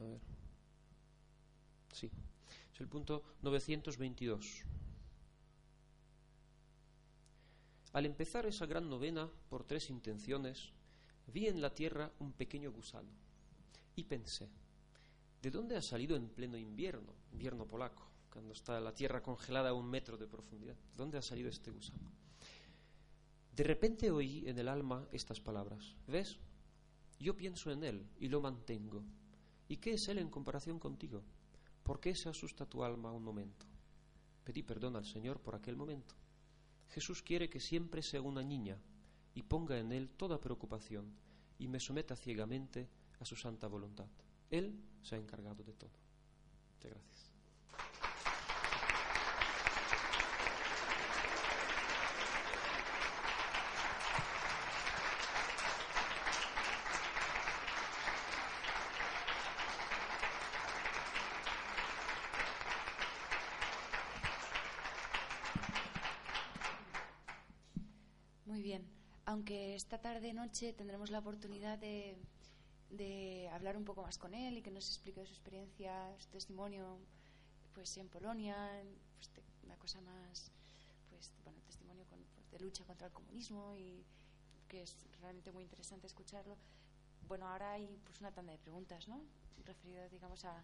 [0.00, 0.20] A ver.
[1.92, 2.10] Sí.
[2.72, 4.64] Es el punto 922.
[7.92, 10.72] Al empezar esa gran novena por tres intenciones,
[11.28, 13.10] vi en la tierra un pequeño gusano
[13.94, 14.48] y pensé,
[15.40, 19.74] ¿de dónde ha salido en pleno invierno, invierno polaco, cuando está la tierra congelada a
[19.74, 20.74] un metro de profundidad?
[20.74, 22.10] ¿De dónde ha salido este gusano?
[23.54, 26.38] De repente oí en el alma estas palabras, ¿ves?
[27.18, 29.04] Yo pienso en él y lo mantengo.
[29.68, 31.22] ¿Y qué es él en comparación contigo?
[31.82, 33.66] ¿Por qué se asusta tu alma un momento?
[34.44, 36.14] Pedí perdón al Señor por aquel momento
[36.92, 38.78] Jesús quiere que siempre sea una niña
[39.34, 41.12] y ponga en él toda preocupación
[41.58, 42.88] y me someta ciegamente
[43.20, 44.06] a su santa voluntad.
[44.50, 45.90] Él se ha encargado de todo.
[46.74, 47.32] Muchas gracias.
[69.32, 72.16] aunque esta tarde-noche tendremos la oportunidad de,
[73.52, 76.98] hablar un poco más con él y que nos explique su experiencia, su testimonio
[77.72, 78.56] pues en Polonia,
[79.16, 79.30] pues,
[79.64, 80.52] una cosa más,
[81.08, 82.20] pues bueno, testimonio con,
[82.50, 84.04] de lucha contra el comunismo y
[84.68, 86.56] que es realmente muy interesante escucharlo.
[87.28, 89.22] Bueno, ahora hay pues una tanda de preguntas, ¿no?
[89.64, 90.62] Referido, digamos, a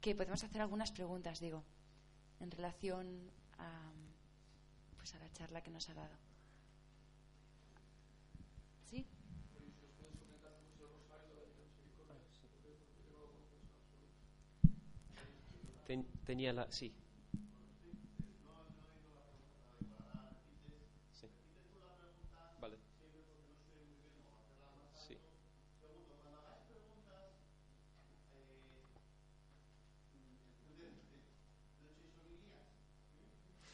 [0.00, 1.64] que podemos hacer algunas preguntas, digo,
[2.40, 3.92] en relación a,
[4.96, 6.16] pues a la charla que nos ha dado.
[8.84, 9.06] ¿Sí?
[16.24, 16.70] Tenía la.
[16.70, 16.92] Sí.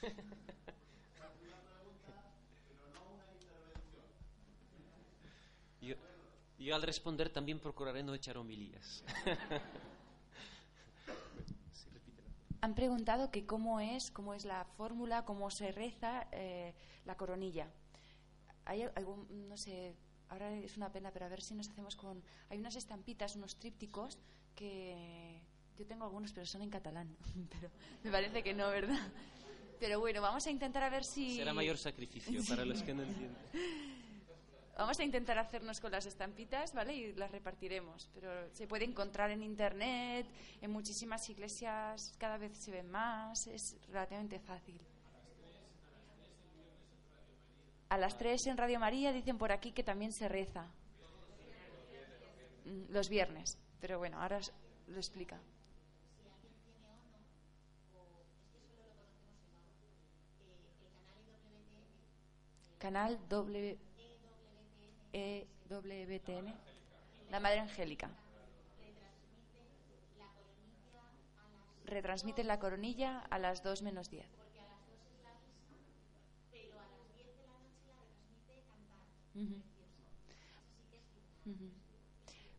[6.59, 9.05] Yo, al responder también procuraré no echar homilías.
[12.65, 16.73] Han preguntado que cómo es, cómo es la fórmula, cómo se reza eh,
[17.05, 17.69] la coronilla.
[18.65, 19.95] Hay algún, no sé,
[20.31, 22.23] ahora es una pena, pero a ver si nos hacemos con.
[22.49, 24.19] Hay unas estampitas, unos trípticos
[24.55, 25.43] que
[25.77, 27.15] yo tengo algunos, pero son en catalán.
[27.51, 27.71] Pero
[28.03, 29.13] me parece que no, ¿verdad?
[29.79, 31.37] Pero bueno, vamos a intentar a ver si...
[31.37, 33.37] Será mayor sacrificio para los que no entienden.
[34.77, 36.95] Vamos a intentar hacernos con las estampitas, ¿vale?
[36.95, 38.11] Y las repartiremos.
[38.13, 40.27] Pero se puede encontrar en Internet,
[40.61, 44.81] en muchísimas iglesias, cada vez se ven más, es relativamente fácil.
[47.89, 50.67] A las tres en Radio María dicen por aquí que también se reza.
[52.65, 53.59] Mm, los viernes.
[53.81, 54.41] Pero bueno, ahora
[54.89, 55.39] lo explica.
[62.85, 63.19] canal
[65.15, 66.53] EWTN,
[67.31, 68.11] la Madre Angélica.
[71.87, 74.27] Retransmite la coronilla a las 2 menos 10.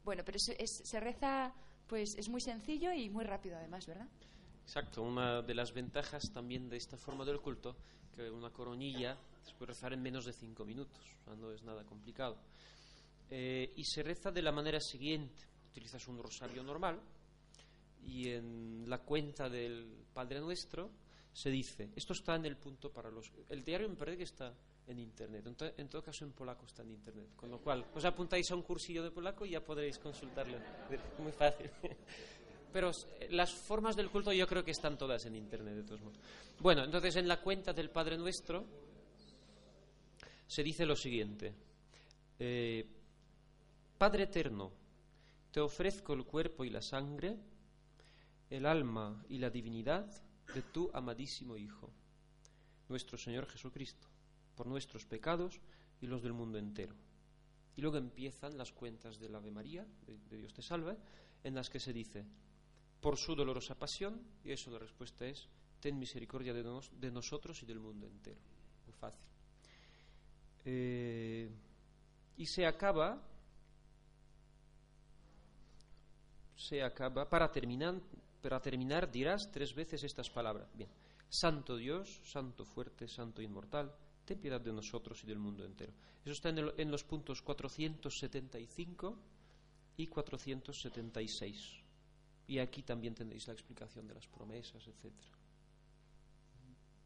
[0.03, 1.53] Bueno, pero se reza,
[1.87, 4.07] pues es muy sencillo y muy rápido además, ¿verdad?
[4.63, 7.75] Exacto, una de las ventajas también de esta forma del culto,
[8.15, 10.99] que una coronilla se puede rezar en menos de cinco minutos,
[11.37, 12.37] no es nada complicado.
[13.29, 16.99] Eh, y se reza de la manera siguiente: utilizas un rosario normal
[18.07, 20.91] y en la cuenta del Padre Nuestro
[21.33, 23.29] se dice, esto está en el punto para los...
[23.49, 24.53] El diario me parece que está
[24.87, 25.45] en Internet,
[25.77, 28.61] en, todo caso en polaco está en Internet, con lo cual os apuntáis a un
[28.61, 30.57] cursillo de polaco y ya podréis consultarlo,
[31.19, 31.69] muy fácil.
[32.71, 36.01] Pero eh, las formas del culto yo creo que están todas en Internet, de todos
[36.01, 36.19] modos.
[36.59, 38.65] Bueno, entonces en la cuenta del Padre Nuestro
[40.47, 41.53] se dice lo siguiente.
[42.39, 42.85] Eh,
[43.97, 44.71] Padre eterno,
[45.51, 47.37] te ofrezco el cuerpo y la sangre,
[48.49, 50.05] el alma y la divinidad
[50.53, 51.89] de tu amadísimo Hijo,
[52.89, 54.07] nuestro Señor Jesucristo,
[54.55, 55.61] por nuestros pecados
[56.01, 56.93] y los del mundo entero.
[57.77, 60.97] Y luego empiezan las cuentas del Ave María, de, Dios te salve,
[61.43, 62.25] en las que se dice,
[63.01, 65.47] por su dolorosa pasión, y eso la respuesta es,
[65.79, 68.41] ten misericordia de nosotros y del mundo entero.
[68.85, 69.34] Muy fácil.
[70.65, 71.49] Eh,
[72.37, 73.21] y se acaba,
[76.55, 77.95] se acaba, para terminar,
[78.41, 80.67] para terminar dirás tres veces estas palabras.
[80.73, 80.89] Bien,
[81.29, 83.93] Santo Dios, Santo fuerte, Santo inmortal,
[84.25, 85.93] ten piedad de nosotros y del mundo entero.
[86.23, 89.17] Eso está en, en los puntos 475
[89.97, 91.83] y 476.
[92.47, 95.13] Y aquí también tendréis la explicación de las promesas, etc.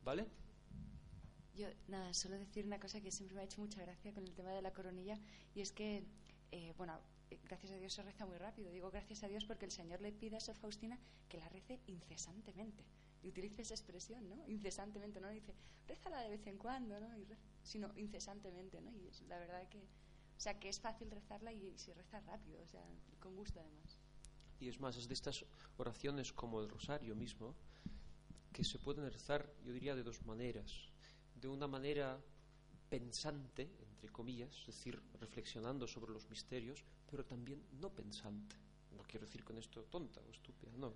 [0.04, 0.26] ¿Vale?
[1.60, 4.34] Yo, nada, solo decir una cosa que siempre me ha hecho mucha gracia con el
[4.34, 5.20] tema de la coronilla,
[5.54, 6.06] y es que,
[6.54, 6.98] eh, bueno,
[7.30, 8.72] eh, gracias a Dios se reza muy rápido.
[8.72, 11.82] Digo gracias a Dios porque el Señor le pide a Sor Faustina que la rece
[11.88, 12.86] incesantemente.
[13.22, 14.48] Y utilice esa expresión, ¿no?
[14.48, 15.28] Incesantemente, ¿no?
[15.28, 15.54] Dice,
[15.86, 17.10] rézala de vez en cuando, ¿no?
[17.62, 18.96] sino incesantemente, ¿no?
[18.96, 22.62] Y es la verdad que, o sea, que es fácil rezarla y, se reza rápido,
[22.62, 22.86] o sea,
[23.20, 23.98] con gusto además.
[24.62, 25.44] Y es más, es de estas
[25.76, 27.54] oraciones como el rosario mismo,
[28.54, 30.90] que se pueden rezar, yo diría, de dos maneras
[31.40, 32.20] de una manera
[32.90, 38.56] pensante, entre comillas, es decir, reflexionando sobre los misterios, pero también no pensante.
[38.96, 40.94] No quiero decir con esto tonta o estúpida, no,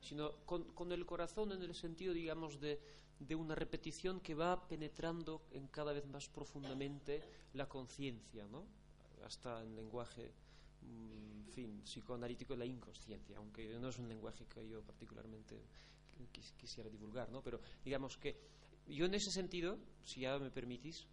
[0.00, 2.80] sino con, el corazón en el sentido, digamos, de,
[3.18, 7.22] de una repetición que va penetrando en cada vez más profundamente
[7.54, 8.64] la conciencia, ¿no?
[9.24, 10.32] hasta en lenguaje
[10.82, 15.60] mm, en fin, psicoanalítico la inconsciencia, aunque no es un lenguaje que yo particularmente
[16.56, 17.42] quisiera divulgar, ¿no?
[17.42, 18.36] pero digamos que
[18.88, 21.06] yo en ese sentido, si ya me permitís,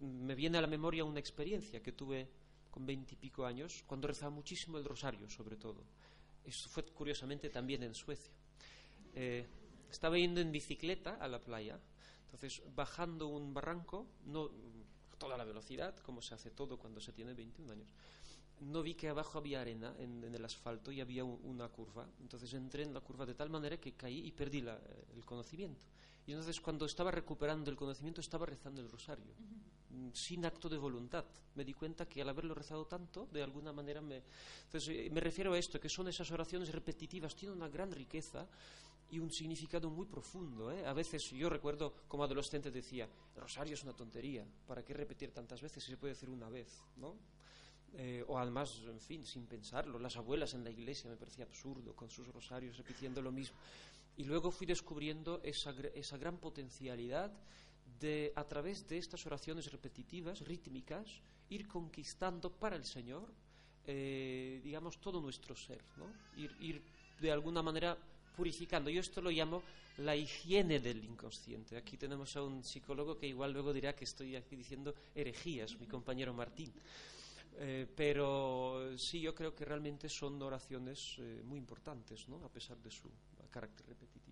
[0.00, 2.28] me viene a la memoria una experiencia que tuve
[2.70, 5.84] con veintipico años, cuando rezaba muchísimo el rosario, sobre todo.
[6.44, 8.32] Eso fue curiosamente también en Suecia.
[9.14, 9.46] Eh,
[9.90, 11.78] estaba yendo en bicicleta a la playa,
[12.26, 14.50] Entonces, bajando un barranco, no
[15.18, 17.88] toda la velocidad, como se hace todo cuando se tiene 21 años,
[18.60, 22.08] no vi que abajo había arena en, el asfalto y había una curva.
[22.20, 25.84] Entonces entré en la curva de tal manera que caí y perdí el conocimiento.
[26.28, 29.32] Y entonces cuando estaba recuperando el conocimiento estaba rezando el rosario,
[30.12, 31.24] sin acto de voluntad.
[31.54, 34.22] Me di cuenta que al haberlo rezado tanto, de alguna manera me...
[34.64, 38.46] Entonces eh, me refiero a esto, que son esas oraciones repetitivas, tienen una gran riqueza
[39.10, 40.70] y un significado muy profundo.
[40.70, 40.84] ¿eh?
[40.84, 45.30] A veces yo recuerdo como adolescente decía, el rosario es una tontería, ¿para qué repetir
[45.30, 46.68] tantas veces si se puede decir una vez?
[46.98, 47.14] ¿no?
[47.94, 51.96] Eh, o además, en fin, sin pensarlo, las abuelas en la iglesia me parecía absurdo
[51.96, 53.56] con sus rosarios repitiendo lo mismo.
[54.18, 57.32] Y luego fui descubriendo esa, esa gran potencialidad
[58.00, 63.32] de, a través de estas oraciones repetitivas, rítmicas, ir conquistando para el Señor,
[63.86, 66.06] eh, digamos, todo nuestro ser, ¿no?
[66.36, 66.82] ir, ir
[67.20, 67.96] de alguna manera
[68.36, 68.90] purificando.
[68.90, 69.62] Yo esto lo llamo
[69.98, 71.76] la higiene del inconsciente.
[71.76, 75.86] Aquí tenemos a un psicólogo que igual luego dirá que estoy aquí diciendo herejías, mi
[75.86, 76.72] compañero Martín.
[77.60, 82.44] Eh, pero sí, yo creo que realmente son oraciones eh, muy importantes, ¿no?
[82.44, 83.10] a pesar de su
[83.50, 84.27] carácter repetitivo.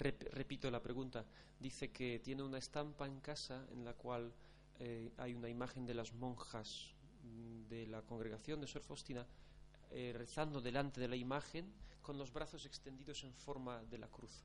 [0.00, 1.24] Repito la pregunta,
[1.58, 4.32] dice que tiene una estampa en casa en la cual
[4.78, 9.26] eh, hay una imagen de las monjas mm, de la congregación de Sor Faustina
[9.90, 11.70] eh, rezando delante de la imagen
[12.00, 14.44] con los brazos extendidos en forma de la cruz.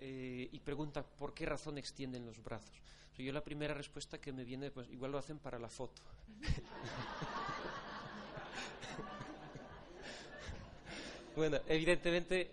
[0.00, 2.76] Eh, y pregunta por qué razón extienden los brazos.
[3.16, 6.02] yo la primera respuesta que me viene, pues igual lo hacen para la foto.
[11.36, 12.50] bueno, evidentemente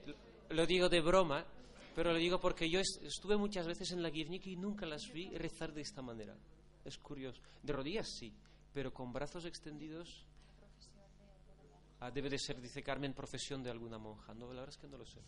[0.49, 1.43] lo digo de broma,
[1.99, 5.35] pero lo digo porque yo estuve muchas veces en la Guernica y nunca las vi
[5.37, 6.33] rezar de esta manera.
[6.85, 7.41] Es curioso.
[7.61, 8.33] De rodillas sí,
[8.71, 10.25] pero con brazos extendidos
[12.01, 14.33] Ah, debe de ser, dice Carmen, profesión de alguna monja.
[14.33, 15.19] No, la verdad es que no lo sé.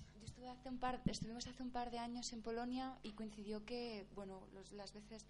[1.12, 5.26] estuvimos hace un par de años en Polonia y coincidió que, bueno, las veces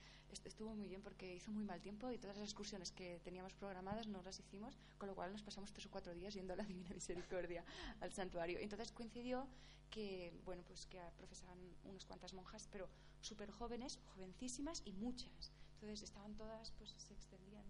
[0.46, 4.08] estuvo muy bien porque hizo muy mal tiempo y todas las excursiones que teníamos programadas
[4.08, 6.64] no las hicimos, con lo cual nos pasamos tres o cuatro días yendo a la
[6.68, 7.66] Divina Misericordia
[8.02, 8.60] al santuario.
[8.60, 9.48] Entonces coincidió
[9.92, 12.90] que, bueno, pues que profesaban unas cuantas monjas, pero
[13.20, 15.52] súper jóvenes, jovencísimas y muchas.
[15.76, 17.66] Entonces estaban todas, pues se extendían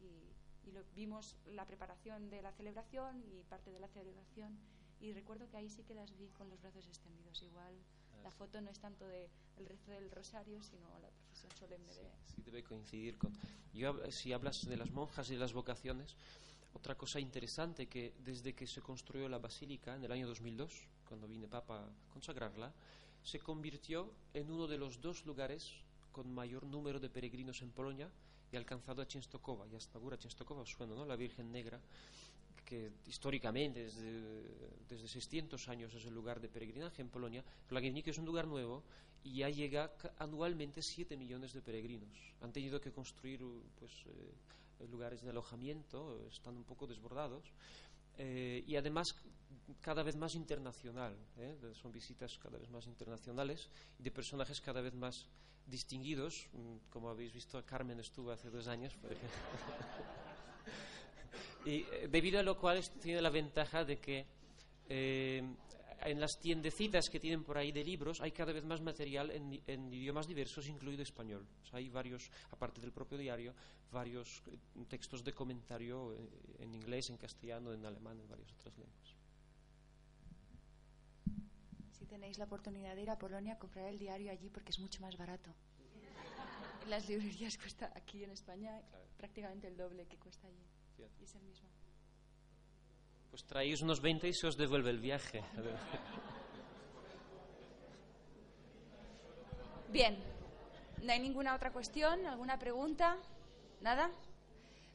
[0.00, 0.34] y
[0.68, 4.58] y lo, vimos la preparación de la celebración y parte de la celebración
[5.00, 7.42] y recuerdo que ahí sí que las vi con los brazos extendidos.
[7.42, 7.74] Igual
[8.12, 11.94] ah, la foto no es tanto del el rezo del rosario, sino la profesión solemne
[11.94, 12.10] de...
[12.26, 13.32] Sí, debe coincidir con...
[13.72, 16.16] Yo, si hablas de las monjas y de las vocaciones,
[16.74, 21.26] otra cosa interesante que desde que se construyó la basílica en el año 2002, cuando
[21.26, 22.72] vine Papa a consagrarla,
[23.22, 25.72] se convirtió en uno de los dos lugares
[26.12, 28.10] con mayor número de peregrinos en Polonia
[28.52, 31.04] y alcanzado a Chenstokova, y hasta ahora Chenstokova suena, ¿no?
[31.04, 31.80] La Virgen Negra,
[32.64, 34.42] que históricamente desde,
[34.88, 38.26] desde 600 años es el lugar de peregrinaje en Polonia, pero la Guernica es un
[38.26, 38.82] lugar nuevo
[39.24, 42.18] y ya llega anualmente 7 millones de peregrinos.
[42.40, 43.40] Han tenido que construir
[43.78, 47.44] pues, eh, lugares de alojamiento, están un poco desbordados,
[48.18, 49.14] eh, y además
[49.80, 51.56] cada vez más internacional, ¿eh?
[51.74, 53.68] son visitas cada vez más internacionales
[53.98, 55.26] y de personajes cada vez más
[55.66, 58.94] distinguidos, mm, como habéis visto, Carmen estuvo hace dos años,
[61.66, 64.26] y eh, debido a lo cual tiene la ventaja de que
[64.88, 65.42] eh,
[66.00, 69.92] en las tiendecitas que tienen por ahí de libros hay cada vez más material en,
[69.92, 71.44] idiomas diversos, incluido español.
[71.72, 73.52] hay varios, aparte del propio diario,
[73.90, 74.42] varios
[74.88, 76.16] textos de comentario
[76.60, 79.17] en inglés, en castellano, en alemán, en varias otras lenguas.
[81.98, 85.02] Si tenéis la oportunidad de ir a Polonia, comprar el diario allí porque es mucho
[85.02, 85.50] más barato.
[86.84, 88.80] En las librerías cuesta aquí en España
[89.16, 90.64] prácticamente el doble que cuesta allí.
[90.98, 91.68] Y es el mismo.
[93.30, 95.42] Pues traéis unos 20 y se os devuelve el viaje.
[99.92, 100.16] Bien,
[101.02, 102.26] ¿no hay ninguna otra cuestión?
[102.26, 103.16] ¿Alguna pregunta?
[103.80, 104.10] ¿Nada?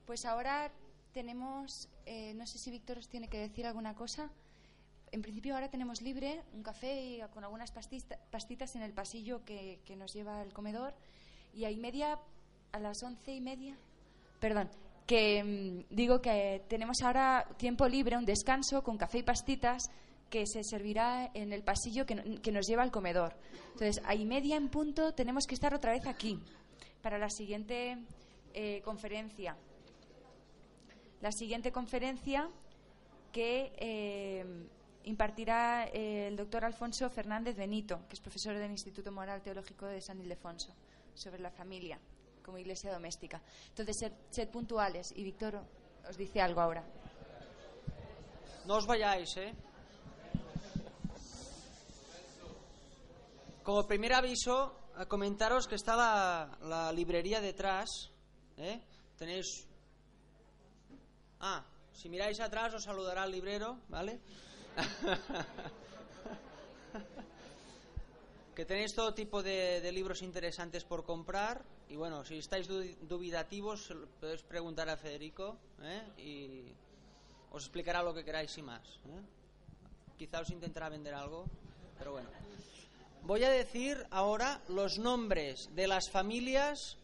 [0.06, 0.72] Pues ahora
[1.14, 4.30] tenemos, eh, no sé si Víctor os tiene que decir alguna cosa
[5.14, 10.12] en principio ahora tenemos libre un café con algunas pastitas en el pasillo que, nos
[10.12, 10.96] lleva al comedor
[11.54, 12.20] y a media,
[12.72, 13.78] a las once y media,
[14.40, 14.72] perdón,
[15.06, 19.92] que mm, digo que tenemos ahora tiempo libre, un descanso con café y pastitas
[20.32, 22.16] que se servirá en el pasillo que,
[22.52, 23.36] nos lleva al comedor.
[23.74, 26.40] Entonces, a media en punto tenemos que estar otra vez aquí
[27.04, 28.00] para la siguiente
[28.56, 29.56] eh, conferencia.
[31.22, 32.50] la siguiente conferencia
[33.32, 34.44] que eh,
[35.04, 40.20] impartirá el doctor Alfonso Fernández Benito, que es profesor del Instituto Moral Teológico de San
[40.20, 40.74] Ildefonso,
[41.14, 42.00] sobre la familia
[42.44, 43.42] como iglesia doméstica.
[43.70, 45.12] Entonces, sed, puntuales.
[45.16, 45.64] Y Víctor
[46.08, 46.84] os dice algo ahora.
[48.66, 49.54] No os vayáis, ¿eh?
[53.64, 55.96] Como primer aviso, a comentaros que está
[56.62, 58.12] la, librería detrás.
[58.58, 58.82] ¿eh?
[59.18, 59.66] Tenéis.
[61.40, 61.64] Ah,
[61.94, 64.20] si miráis atrás os saludará el librero, ¿vale?
[68.56, 74.42] que tenéis todo tipo de, libros interesantes por comprar y bueno, si estáis dubitativos podéis
[74.44, 76.02] preguntar a Federico ¿eh?
[76.18, 76.74] y
[77.52, 79.00] os explicará lo que queráis y más.
[79.06, 79.22] ¿eh?
[80.18, 81.46] Quizá os intentará vender algo,
[81.98, 82.30] pero bueno.
[83.24, 86.98] Voy a decir ahora los nombres de las familias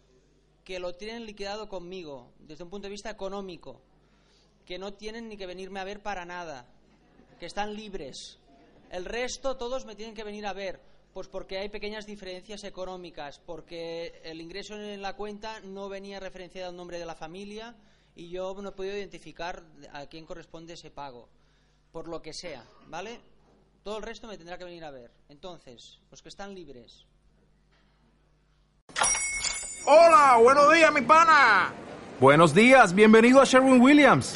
[0.63, 3.81] que lo tienen liquidado conmigo desde un punto de vista económico,
[4.65, 6.67] que no tienen ni que venirme a ver para nada,
[7.39, 8.37] que están libres.
[8.91, 13.39] El resto todos me tienen que venir a ver pues porque hay pequeñas diferencias económicas,
[13.45, 17.75] porque el ingreso en la cuenta no venía referenciado al nombre de la familia
[18.15, 19.63] y yo no he podido identificar
[19.93, 21.27] a quién corresponde ese pago,
[21.91, 23.19] por lo que sea, ¿vale?
[23.83, 25.11] Todo el resto me tendrá que venir a ver.
[25.29, 27.05] Entonces, los que están libres.
[29.85, 31.73] Hola, buenos días, mi pana.
[32.19, 34.35] Buenos días, bienvenido a Sherwin Williams.